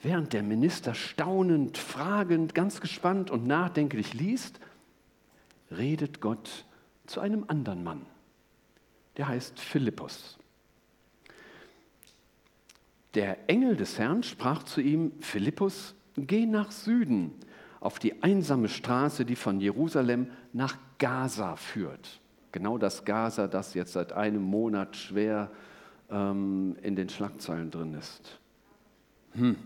Während 0.00 0.32
der 0.32 0.42
Minister 0.42 0.94
staunend, 0.94 1.76
fragend, 1.76 2.54
ganz 2.54 2.80
gespannt 2.80 3.30
und 3.30 3.46
nachdenklich 3.46 4.14
liest, 4.14 4.60
redet 5.70 6.22
Gott 6.22 6.64
zu 7.04 7.20
einem 7.20 7.44
anderen 7.48 7.84
Mann 7.84 8.06
der 9.18 9.28
heißt 9.28 9.58
Philippus. 9.58 10.38
Der 13.14 13.50
Engel 13.50 13.76
des 13.76 13.98
Herrn 13.98 14.22
sprach 14.22 14.62
zu 14.62 14.80
ihm, 14.80 15.12
Philippus, 15.20 15.94
geh 16.16 16.46
nach 16.46 16.70
Süden 16.70 17.32
auf 17.80 17.98
die 17.98 18.22
einsame 18.22 18.68
Straße, 18.68 19.24
die 19.24 19.36
von 19.36 19.60
Jerusalem 19.60 20.30
nach 20.52 20.76
Gaza 20.98 21.56
führt. 21.56 22.20
Genau 22.52 22.78
das 22.78 23.04
Gaza, 23.04 23.46
das 23.46 23.74
jetzt 23.74 23.92
seit 23.92 24.12
einem 24.12 24.42
Monat 24.42 24.96
schwer 24.96 25.50
ähm, 26.10 26.76
in 26.82 26.96
den 26.96 27.08
Schlagzeilen 27.08 27.70
drin 27.70 27.94
ist. 27.94 28.40
Hm, 29.32 29.56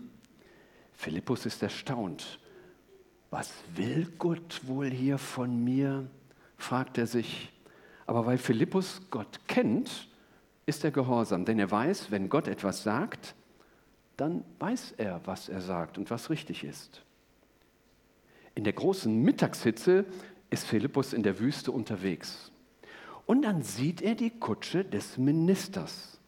Philippus 0.93 1.45
ist 1.45 1.63
erstaunt. 1.63 2.39
Was 3.31 3.51
will 3.75 4.07
Gott 4.17 4.61
wohl 4.63 4.89
hier 4.89 5.17
von 5.17 5.63
mir? 5.63 6.07
fragt 6.57 6.97
er 6.97 7.07
sich. 7.07 7.51
Aber 8.05 8.25
weil 8.25 8.37
Philippus 8.37 9.01
Gott 9.09 9.39
kennt, 9.47 10.07
ist 10.65 10.83
er 10.83 10.91
gehorsam, 10.91 11.43
denn 11.45 11.59
er 11.59 11.71
weiß, 11.71 12.11
wenn 12.11 12.29
Gott 12.29 12.47
etwas 12.47 12.83
sagt, 12.83 13.35
dann 14.17 14.45
weiß 14.59 14.93
er, 14.97 15.19
was 15.25 15.49
er 15.49 15.61
sagt 15.61 15.97
und 15.97 16.09
was 16.09 16.29
richtig 16.29 16.63
ist. 16.63 17.03
In 18.55 18.63
der 18.63 18.73
großen 18.73 19.21
Mittagshitze 19.21 20.05
ist 20.49 20.65
Philippus 20.65 21.13
in 21.13 21.23
der 21.23 21.39
Wüste 21.39 21.71
unterwegs. 21.71 22.51
Und 23.25 23.43
dann 23.43 23.61
sieht 23.63 24.01
er 24.01 24.15
die 24.15 24.29
Kutsche 24.29 24.83
des 24.83 25.17
Ministers. 25.17 26.19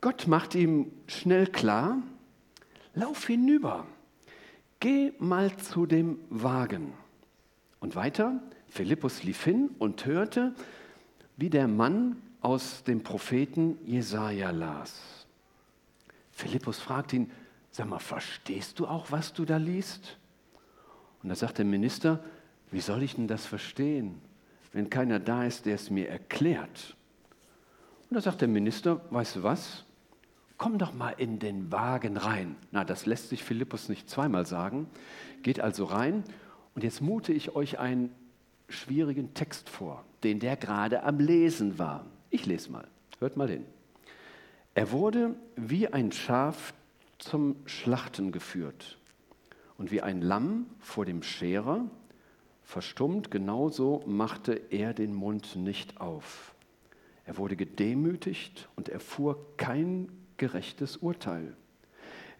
Gott 0.00 0.26
macht 0.26 0.54
ihm 0.54 0.90
schnell 1.06 1.46
klar, 1.46 2.02
lauf 2.94 3.26
hinüber, 3.26 3.86
geh 4.80 5.12
mal 5.18 5.54
zu 5.58 5.86
dem 5.86 6.18
Wagen. 6.30 6.94
Und 7.80 7.94
weiter, 7.96 8.42
Philippus 8.68 9.22
lief 9.22 9.44
hin 9.44 9.70
und 9.78 10.06
hörte, 10.06 10.54
wie 11.36 11.50
der 11.50 11.68
Mann 11.68 12.16
aus 12.40 12.82
dem 12.84 13.02
Propheten 13.02 13.78
Jesaja 13.84 14.50
las. 14.50 15.26
Philippus 16.32 16.78
fragt 16.78 17.12
ihn: 17.12 17.30
Sag 17.70 17.88
mal, 17.88 17.98
verstehst 17.98 18.78
du 18.78 18.86
auch, 18.86 19.10
was 19.10 19.32
du 19.32 19.44
da 19.44 19.58
liest? 19.58 20.18
Und 21.22 21.28
da 21.28 21.34
sagt 21.34 21.58
der 21.58 21.64
Minister: 21.64 22.20
Wie 22.70 22.80
soll 22.80 23.02
ich 23.02 23.14
denn 23.14 23.28
das 23.28 23.46
verstehen, 23.46 24.20
wenn 24.72 24.90
keiner 24.90 25.18
da 25.18 25.44
ist, 25.44 25.66
der 25.66 25.74
es 25.74 25.90
mir 25.90 26.08
erklärt? 26.08 26.96
Und 28.08 28.16
da 28.16 28.20
sagt 28.20 28.40
der 28.40 28.48
Minister: 28.48 29.00
Weißt 29.10 29.36
du 29.36 29.42
was? 29.42 29.84
Komm 30.58 30.76
doch 30.76 30.92
mal 30.92 31.14
in 31.16 31.38
den 31.38 31.72
Wagen 31.72 32.18
rein. 32.18 32.54
Na, 32.70 32.84
das 32.84 33.06
lässt 33.06 33.30
sich 33.30 33.42
Philippus 33.42 33.88
nicht 33.88 34.10
zweimal 34.10 34.44
sagen. 34.44 34.88
Geht 35.42 35.58
also 35.58 35.84
rein 35.84 36.22
und 36.74 36.84
jetzt 36.84 37.00
mute 37.00 37.32
ich 37.32 37.56
euch 37.56 37.78
einen 37.78 38.14
schwierigen 38.68 39.32
Text 39.32 39.70
vor, 39.70 40.04
den 40.22 40.38
der 40.38 40.56
gerade 40.56 41.02
am 41.02 41.18
Lesen 41.18 41.78
war. 41.78 42.04
Ich 42.28 42.44
lese 42.44 42.70
mal, 42.70 42.86
hört 43.20 43.38
mal 43.38 43.48
hin. 43.48 43.64
Er 44.74 44.92
wurde 44.92 45.34
wie 45.56 45.88
ein 45.88 46.12
Schaf 46.12 46.74
zum 47.18 47.56
Schlachten 47.64 48.30
geführt 48.30 48.98
und 49.80 49.90
wie 49.90 50.02
ein 50.02 50.20
Lamm 50.20 50.66
vor 50.78 51.06
dem 51.06 51.22
Scherer, 51.22 51.86
verstummt, 52.62 53.30
genauso 53.30 54.02
machte 54.04 54.52
er 54.52 54.92
den 54.92 55.14
Mund 55.14 55.56
nicht 55.56 56.02
auf. 56.02 56.54
Er 57.24 57.38
wurde 57.38 57.56
gedemütigt 57.56 58.68
und 58.76 58.90
erfuhr 58.90 59.56
kein 59.56 60.12
gerechtes 60.36 60.98
Urteil. 60.98 61.56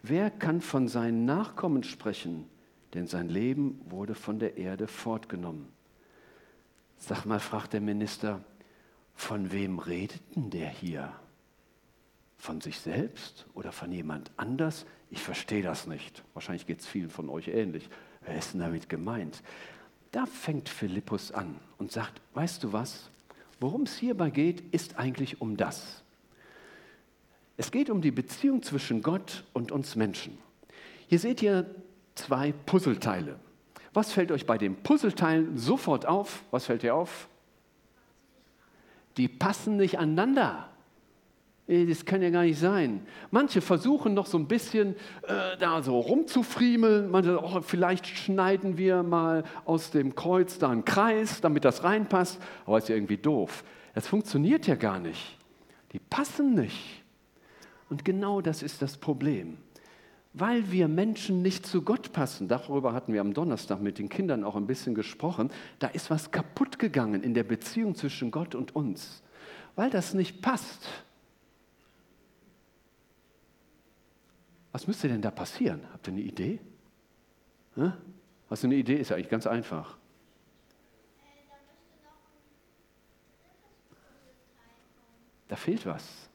Wer 0.03 0.29
kann 0.29 0.61
von 0.61 0.87
seinen 0.87 1.25
Nachkommen 1.25 1.81
sprechen, 1.81 2.45
denn 2.93 3.07
sein 3.07 3.27
Leben 3.27 3.81
wurde 3.85 4.13
von 4.13 4.37
der 4.37 4.57
Erde 4.57 4.85
fortgenommen? 4.85 5.67
Sag 6.99 7.25
mal, 7.25 7.39
fragt 7.39 7.73
der 7.73 7.81
Minister, 7.81 8.43
von 9.15 9.51
wem 9.51 9.79
redet 9.79 10.21
denn 10.35 10.51
der 10.51 10.69
hier? 10.69 11.11
Von 12.37 12.61
sich 12.61 12.79
selbst 12.79 13.47
oder 13.55 13.71
von 13.71 13.91
jemand 13.91 14.29
anders? 14.37 14.85
Ich 15.11 15.21
verstehe 15.21 15.61
das 15.61 15.87
nicht. 15.87 16.23
Wahrscheinlich 16.33 16.65
geht 16.65 16.79
es 16.79 16.87
vielen 16.87 17.09
von 17.09 17.29
euch 17.29 17.49
ähnlich. 17.49 17.89
Wer 18.21 18.37
ist 18.37 18.53
denn 18.53 18.61
damit 18.61 18.87
gemeint? 18.89 19.43
Da 20.11 20.25
fängt 20.25 20.69
Philippus 20.69 21.31
an 21.31 21.59
und 21.77 21.91
sagt, 21.91 22.21
weißt 22.33 22.63
du 22.63 22.73
was? 22.73 23.09
Worum 23.59 23.83
es 23.83 23.97
hierbei 23.97 24.29
geht, 24.29 24.61
ist 24.73 24.97
eigentlich 24.97 25.41
um 25.41 25.57
das. 25.57 26.01
Es 27.57 27.71
geht 27.71 27.89
um 27.89 28.01
die 28.01 28.11
Beziehung 28.11 28.63
zwischen 28.63 29.01
Gott 29.01 29.43
und 29.53 29.71
uns 29.71 29.95
Menschen. 29.95 30.37
Hier 31.07 31.19
seht 31.19 31.41
ihr 31.43 31.69
zwei 32.15 32.53
Puzzleteile. 32.65 33.37
Was 33.93 34.13
fällt 34.13 34.31
euch 34.31 34.45
bei 34.45 34.57
den 34.57 34.81
Puzzleteilen 34.81 35.57
sofort 35.57 36.05
auf? 36.05 36.43
Was 36.51 36.65
fällt 36.65 36.83
dir 36.83 36.95
auf? 36.95 37.27
Die 39.17 39.27
passen 39.27 39.75
nicht 39.75 39.99
aneinander. 39.99 40.69
Das 41.67 42.05
kann 42.05 42.21
ja 42.21 42.29
gar 42.29 42.43
nicht 42.43 42.59
sein. 42.59 43.05
Manche 43.29 43.61
versuchen 43.61 44.13
noch 44.13 44.25
so 44.25 44.37
ein 44.37 44.47
bisschen 44.47 44.95
äh, 45.23 45.57
da 45.59 45.81
so 45.81 45.99
rumzufriemeln. 45.99 47.09
Manche, 47.09 47.41
oh, 47.41 47.61
vielleicht 47.61 48.07
schneiden 48.07 48.77
wir 48.77 49.03
mal 49.03 49.43
aus 49.65 49.91
dem 49.91 50.15
Kreuz 50.15 50.57
da 50.57 50.69
einen 50.69 50.83
Kreis, 50.83 51.39
damit 51.39 51.63
das 51.63 51.83
reinpasst. 51.83 52.41
Aber 52.65 52.77
ist 52.77 52.89
ja 52.89 52.95
irgendwie 52.95 53.17
doof. 53.17 53.63
Das 53.93 54.07
funktioniert 54.07 54.67
ja 54.67 54.75
gar 54.75 54.99
nicht. 54.99 55.37
Die 55.93 55.99
passen 55.99 56.55
nicht. 56.55 57.03
Und 57.89 58.03
genau 58.03 58.41
das 58.41 58.63
ist 58.63 58.81
das 58.81 58.97
Problem 58.97 59.57
weil 60.33 60.71
wir 60.71 60.87
Menschen 60.87 61.41
nicht 61.41 61.65
zu 61.65 61.81
Gott 61.81 62.13
passen. 62.13 62.47
Darüber 62.47 62.93
hatten 62.93 63.13
wir 63.13 63.21
am 63.21 63.33
Donnerstag 63.33 63.81
mit 63.81 63.99
den 63.99 64.09
Kindern 64.09 64.43
auch 64.43 64.55
ein 64.55 64.67
bisschen 64.67 64.95
gesprochen. 64.95 65.49
Da 65.79 65.87
ist 65.87 66.09
was 66.09 66.31
kaputt 66.31 66.79
gegangen 66.79 67.23
in 67.23 67.33
der 67.33 67.43
Beziehung 67.43 67.95
zwischen 67.95 68.31
Gott 68.31 68.55
und 68.55 68.75
uns, 68.75 69.23
weil 69.75 69.89
das 69.89 70.13
nicht 70.13 70.41
passt. 70.41 70.87
Was 74.71 74.87
müsste 74.87 75.07
denn 75.07 75.21
da 75.21 75.31
passieren? 75.31 75.81
Habt 75.91 76.07
ihr 76.07 76.13
eine 76.13 76.21
Idee? 76.21 76.59
Hm? 77.75 77.93
Hast 78.49 78.63
du 78.63 78.67
eine 78.67 78.75
Idee? 78.75 78.95
Ist 78.95 79.09
ja 79.09 79.15
eigentlich 79.15 79.29
ganz 79.29 79.47
einfach. 79.47 79.97
Da 85.47 85.55
fehlt 85.57 85.85
was. 85.85 86.29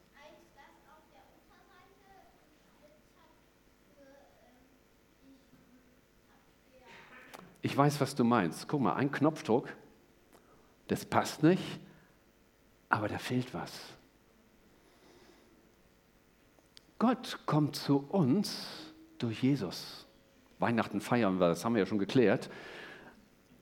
Ich 7.62 7.76
weiß, 7.76 8.00
was 8.00 8.14
du 8.14 8.22
meinst. 8.22 8.68
Guck 8.68 8.80
mal, 8.80 8.94
ein 8.94 9.10
Knopfdruck, 9.10 9.74
das 10.86 11.04
passt 11.04 11.42
nicht, 11.42 11.80
aber 12.88 13.08
da 13.08 13.18
fehlt 13.18 13.52
was. 13.54 13.72
Gott 16.98 17.40
kommt 17.46 17.76
zu 17.76 17.98
uns 18.08 18.92
durch 19.18 19.42
Jesus. 19.42 20.06
Weihnachten 20.58 21.00
feiern 21.00 21.38
wir, 21.38 21.48
das 21.48 21.64
haben 21.64 21.74
wir 21.74 21.80
ja 21.80 21.86
schon 21.86 21.98
geklärt. 21.98 22.48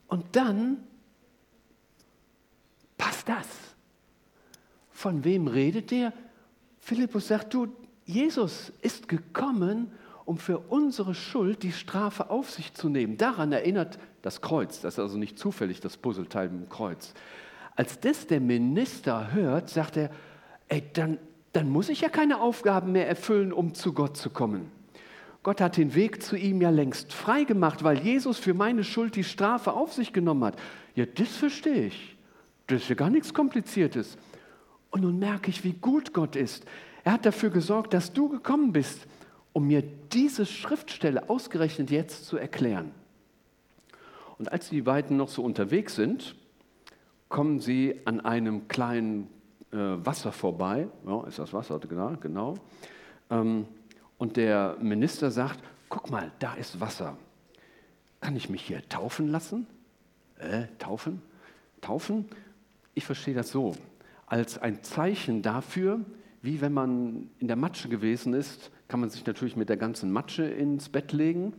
Und 0.07 0.35
dann 0.35 0.83
passt 2.97 3.27
das. 3.27 3.47
Von 4.89 5.23
wem 5.23 5.47
redet 5.47 5.91
der? 5.91 6.13
Philippus 6.79 7.27
sagt, 7.27 7.53
du, 7.53 7.67
Jesus 8.05 8.71
ist 8.81 9.07
gekommen, 9.07 9.91
um 10.23 10.37
für 10.37 10.59
unsere 10.59 11.13
Schuld 11.13 11.63
die 11.63 11.71
Strafe 11.71 12.29
auf 12.29 12.49
sich 12.49 12.73
zu 12.73 12.89
nehmen. 12.89 13.17
Daran 13.17 13.51
erinnert 13.51 13.99
das 14.21 14.41
Kreuz, 14.41 14.81
das 14.81 14.95
ist 14.95 14.99
also 14.99 15.17
nicht 15.17 15.37
zufällig 15.37 15.81
das 15.81 15.97
Puzzleteil 15.97 16.47
im 16.49 16.69
Kreuz. 16.69 17.13
Als 17.75 17.99
das 17.99 18.25
der 18.27 18.39
Minister 18.39 19.33
hört, 19.33 19.69
sagt 19.69 19.97
er, 19.97 20.09
ey, 20.67 20.83
dann, 20.93 21.19
dann 21.55 21.69
muss 21.69 21.89
ich 21.89 22.01
ja 22.01 22.09
keine 22.09 22.41
Aufgaben 22.41 22.91
mehr 22.91 23.07
erfüllen, 23.07 23.53
um 23.53 23.73
zu 23.73 23.93
Gott 23.93 24.17
zu 24.17 24.29
kommen. 24.29 24.71
Gott 25.43 25.61
hat 25.61 25.77
den 25.77 25.93
Weg 25.93 26.23
zu 26.23 26.35
ihm 26.35 26.61
ja 26.61 26.69
längst 26.69 27.13
frei 27.13 27.43
gemacht, 27.43 27.83
weil 27.83 27.99
Jesus 27.99 28.39
für 28.39 28.53
meine 28.53 28.83
Schuld 28.83 29.15
die 29.15 29.23
Strafe 29.23 29.73
auf 29.73 29.93
sich 29.93 30.11
genommen 30.11 30.43
hat. 30.43 30.57
Ja, 30.95 31.05
das 31.05 31.29
verstehe 31.29 31.87
ich. 31.87 32.17
Das 32.67 32.81
ist 32.81 32.89
ja 32.89 32.95
gar 32.95 33.09
nichts 33.09 33.33
Kompliziertes. 33.33 34.17
Und 34.89 35.01
nun 35.01 35.19
merke 35.19 35.49
ich, 35.49 35.63
wie 35.63 35.73
gut 35.73 36.13
Gott 36.13 36.35
ist. 36.35 36.65
Er 37.03 37.13
hat 37.13 37.25
dafür 37.25 37.51
gesorgt, 37.51 37.93
dass 37.93 38.13
du 38.13 38.29
gekommen 38.29 38.71
bist 38.71 39.07
um 39.55 39.67
mir 39.67 39.83
diese 40.11 40.45
Schriftstelle 40.45 41.29
ausgerechnet 41.29 41.89
jetzt 41.89 42.25
zu 42.25 42.35
erklären. 42.35 42.91
Und 44.37 44.51
als 44.51 44.67
die 44.67 44.81
beiden 44.81 45.15
noch 45.15 45.29
so 45.29 45.43
unterwegs 45.43 45.95
sind, 45.95 46.35
kommen 47.29 47.61
sie 47.61 48.01
an 48.03 48.19
einem 48.19 48.67
kleinen 48.67 49.29
Wasser 49.77 50.31
vorbei. 50.31 50.87
Ja, 51.05 51.25
ist 51.27 51.39
das 51.39 51.53
Wasser? 51.53 51.79
Genau. 51.79 52.15
genau. 52.19 52.53
Ähm, 53.29 53.65
und 54.17 54.37
der 54.37 54.77
Minister 54.79 55.31
sagt, 55.31 55.59
guck 55.89 56.09
mal, 56.09 56.31
da 56.39 56.53
ist 56.53 56.79
Wasser. 56.79 57.17
Kann 58.21 58.35
ich 58.35 58.49
mich 58.49 58.61
hier 58.61 58.87
taufen 58.87 59.27
lassen? 59.27 59.67
Äh, 60.39 60.63
taufen? 60.79 61.21
Taufen? 61.81 62.25
Ich 62.93 63.05
verstehe 63.05 63.33
das 63.33 63.51
so, 63.51 63.75
als 64.25 64.57
ein 64.57 64.83
Zeichen 64.83 65.41
dafür, 65.41 65.99
wie 66.41 66.61
wenn 66.61 66.73
man 66.73 67.29
in 67.39 67.47
der 67.47 67.57
Matsche 67.57 67.89
gewesen 67.89 68.33
ist 68.33 68.71
kann 68.87 68.99
man 68.99 69.09
sich 69.09 69.25
natürlich 69.25 69.55
mit 69.55 69.69
der 69.69 69.77
ganzen 69.77 70.11
Matsche 70.11 70.43
ins 70.43 70.89
Bett 70.89 71.11
legen. 71.11 71.53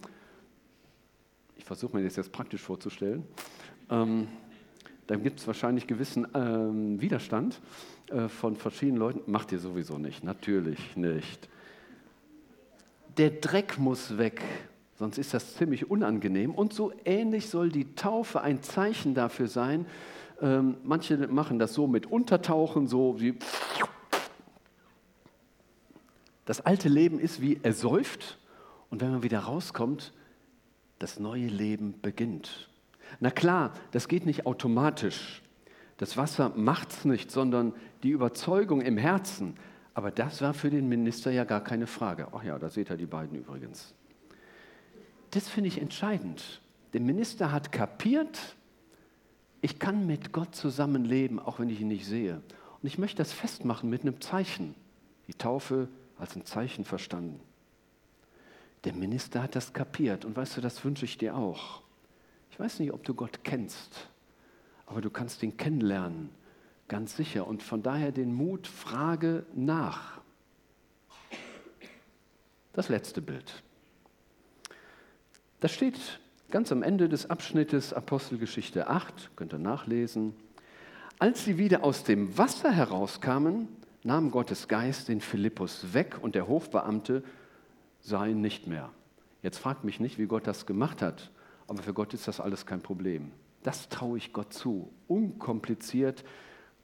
Ich 1.57 1.64
versuche 1.64 1.96
mir 1.96 2.05
das 2.05 2.16
jetzt 2.16 2.33
praktisch 2.33 2.62
vorzustellen. 2.62 3.24
Ähm, 3.90 4.29
dann 5.07 5.22
gibt 5.22 5.40
es 5.40 5.46
wahrscheinlich 5.46 5.87
gewissen 5.87 6.26
ähm, 6.35 7.00
Widerstand 7.00 7.55
äh, 7.55 7.59
von 8.29 8.57
verschiedenen 8.57 8.99
Leuten. 8.99 9.31
Macht 9.31 9.53
ihr 9.53 9.59
sowieso 9.59 9.99
nicht, 9.99 10.25
natürlich 10.25 10.97
nicht. 10.97 11.49
Der 13.16 13.31
Dreck 13.31 13.79
muss 13.79 14.19
weg, 14.19 14.42
sonst 14.99 15.19
ist 15.19 15.33
das 15.33 15.55
ziemlich 15.57 15.90
unangenehm. 15.90 16.55
Und 16.55 16.73
so 16.73 16.92
ähnlich 17.05 17.49
soll 17.49 17.71
die 17.71 17.95
Taufe 17.95 18.42
ein 18.42 18.62
Zeichen 18.62 19.14
dafür 19.14 19.49
sein. 19.49 19.87
Ähm, 20.42 20.77
manche 20.85 21.16
machen 21.29 21.59
das 21.59 21.73
so 21.73 21.87
mit 21.87 22.07
Untertauchen, 22.07 22.87
so 22.87 23.21
wie 23.21 23.38
das 26.45 26.61
alte 26.61 26.88
Leben 26.88 27.19
ist 27.19 27.40
wie 27.40 27.59
ersäuft 27.62 28.38
Und 28.88 29.01
wenn 29.01 29.11
man 29.11 29.23
wieder 29.23 29.40
rauskommt, 29.40 30.12
das 30.99 31.19
neue 31.19 31.49
Leben 31.49 32.01
beginnt. 32.01 32.71
Na 33.21 33.31
klar, 33.31 33.73
das 33.90 34.09
geht 34.09 34.27
nicht 34.27 34.47
automatisch. 34.47 35.42
Das 35.97 36.17
Wasser 36.17 36.53
macht 36.55 36.91
es 36.91 37.05
nicht, 37.05 37.31
sondern 37.31 37.73
die 38.03 38.11
Überzeugung 38.11 38.81
im 38.81 38.99
Herzen. 38.99 39.57
Aber 39.95 40.11
das 40.11 40.43
war 40.43 40.53
für 40.53 40.69
den 40.69 40.89
Minister 40.89 41.31
ja 41.31 41.45
gar 41.45 41.63
keine 41.63 41.87
Frage. 41.87 42.29
Ach 42.33 42.43
ja, 42.43 42.59
da 42.59 42.69
seht 42.69 42.91
ihr 42.91 42.97
die 42.97 43.07
beiden 43.07 43.39
übrigens. 43.39 43.95
Das 45.31 45.49
finde 45.49 45.69
ich 45.69 45.81
entscheidend. 45.81 46.61
Der 46.93 47.01
Minister 47.01 47.51
hat 47.51 47.73
kapiert, 47.73 48.57
ich 49.63 49.79
kann 49.79 50.07
mit 50.07 50.33
Gott 50.33 50.55
zusammenleben, 50.55 51.39
auch 51.39 51.59
wenn 51.59 51.71
ich 51.71 51.81
ihn 51.81 51.89
nicht 51.89 52.07
sehe. 52.07 52.43
Und 52.83 52.87
ich 52.87 52.99
möchte 52.99 53.19
das 53.19 53.33
festmachen 53.33 53.89
mit 53.91 54.03
einem 54.03 54.21
Zeichen. 54.21 54.75
Die 55.29 55.35
Taufe 55.35 55.89
als 56.19 56.37
ein 56.37 56.45
Zeichen 56.45 56.85
verstanden. 56.85 57.41
Der 58.85 58.93
Minister 58.93 59.43
hat 59.43 59.57
das 59.57 59.73
kapiert 59.73 60.25
und 60.25 60.37
weißt 60.37 60.59
du, 60.59 60.61
das 60.61 60.85
wünsche 60.85 61.05
ich 61.05 61.19
dir 61.19 61.37
auch. 61.37 61.83
Ich 62.51 62.61
weiß 62.61 62.79
nicht, 62.79 62.93
ob 62.93 63.03
du 63.03 63.15
Gott 63.15 63.41
kennst, 63.43 64.09
aber 64.87 65.01
du 65.01 65.11
kannst 65.11 65.42
ihn 65.42 65.57
kennenlernen, 65.57 66.31
ganz 66.88 67.16
sicher. 67.16 67.46
Und 67.46 67.62
von 67.62 67.83
daher 67.83 68.12
den 68.12 68.33
Mut, 68.33 68.66
frage 68.66 69.44
nach. 69.55 70.20
Das 72.72 72.88
letzte 72.88 73.20
Bild. 73.20 73.62
Das 75.61 75.72
steht 75.72 76.20
ganz 76.51 76.70
am 76.70 76.83
Ende 76.83 77.09
des 77.09 77.29
Abschnittes 77.29 77.92
Apostelgeschichte 77.92 78.88
8, 78.88 79.31
könnt 79.37 79.53
ihr 79.53 79.59
nachlesen. 79.59 80.35
Als 81.18 81.44
sie 81.44 81.59
wieder 81.59 81.83
aus 81.83 82.05
dem 82.05 82.37
Wasser 82.37 82.70
herauskamen, 82.70 83.68
nahm 84.05 84.31
Gottes 84.31 84.68
Geist 84.68 85.09
den 85.09 85.20
Philippus 85.20 85.94
weg 85.94 86.18
und 86.20 86.35
der 86.35 86.46
Hofbeamte 86.46 87.25
sah 88.01 88.27
ihn 88.27 88.40
nicht 88.40 88.66
mehr. 88.66 88.90
Jetzt 89.42 89.59
fragt 89.59 89.83
mich 89.83 89.99
nicht, 89.99 90.18
wie 90.18 90.27
Gott 90.27 90.46
das 90.46 90.66
gemacht 90.66 91.03
hat, 91.03 91.31
aber 91.66 91.83
für 91.83 91.94
Gott 91.94 92.14
ist 92.14 92.29
das 92.29 92.38
alles 92.38 92.66
kein 92.66 92.83
Problem. 92.83 93.33
Das 93.66 93.88
traue 93.88 94.16
ich 94.16 94.33
Gott 94.33 94.52
zu, 94.52 94.92
unkompliziert 95.09 96.22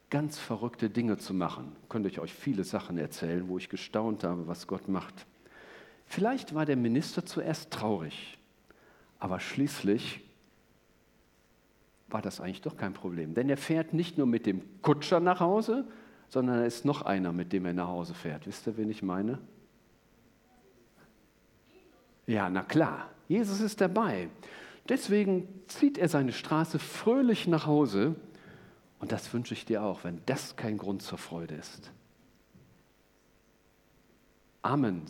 ganz 0.09 0.37
verrückte 0.37 0.89
Dinge 0.89 1.17
zu 1.17 1.33
machen. 1.33 1.73
Könnte 1.87 2.09
ich 2.09 2.19
euch 2.19 2.33
viele 2.33 2.65
Sachen 2.65 2.97
erzählen, 2.97 3.47
wo 3.47 3.57
ich 3.57 3.69
gestaunt 3.69 4.25
habe, 4.25 4.47
was 4.47 4.67
Gott 4.67 4.89
macht. 4.89 5.25
Vielleicht 6.05 6.53
war 6.53 6.65
der 6.65 6.75
Minister 6.75 7.25
zuerst 7.25 7.71
traurig, 7.71 8.37
aber 9.17 9.39
schließlich 9.39 10.25
war 12.09 12.21
das 12.21 12.41
eigentlich 12.41 12.61
doch 12.61 12.75
kein 12.75 12.93
Problem. 12.93 13.33
Denn 13.33 13.47
er 13.49 13.55
fährt 13.55 13.93
nicht 13.93 14.17
nur 14.17 14.27
mit 14.27 14.45
dem 14.45 14.61
Kutscher 14.81 15.21
nach 15.21 15.39
Hause, 15.39 15.87
sondern 16.27 16.59
er 16.59 16.65
ist 16.65 16.83
noch 16.83 17.03
einer, 17.03 17.31
mit 17.31 17.53
dem 17.53 17.65
er 17.65 17.73
nach 17.73 17.87
Hause 17.87 18.13
fährt. 18.13 18.45
Wisst 18.45 18.67
ihr, 18.67 18.75
wen 18.75 18.89
ich 18.89 19.01
meine? 19.01 19.39
Ja, 22.27 22.49
na 22.49 22.61
klar, 22.61 23.09
Jesus 23.29 23.61
ist 23.61 23.79
dabei. 23.79 24.27
Deswegen 24.89 25.47
zieht 25.67 25.97
er 25.97 26.09
seine 26.09 26.33
Straße 26.33 26.77
fröhlich 26.79 27.47
nach 27.47 27.65
Hause. 27.65 28.15
Und 28.99 29.11
das 29.11 29.33
wünsche 29.33 29.53
ich 29.53 29.65
dir 29.65 29.83
auch, 29.83 30.03
wenn 30.03 30.21
das 30.25 30.55
kein 30.55 30.77
Grund 30.77 31.01
zur 31.01 31.17
Freude 31.17 31.55
ist. 31.55 31.91
Amen. 34.61 35.03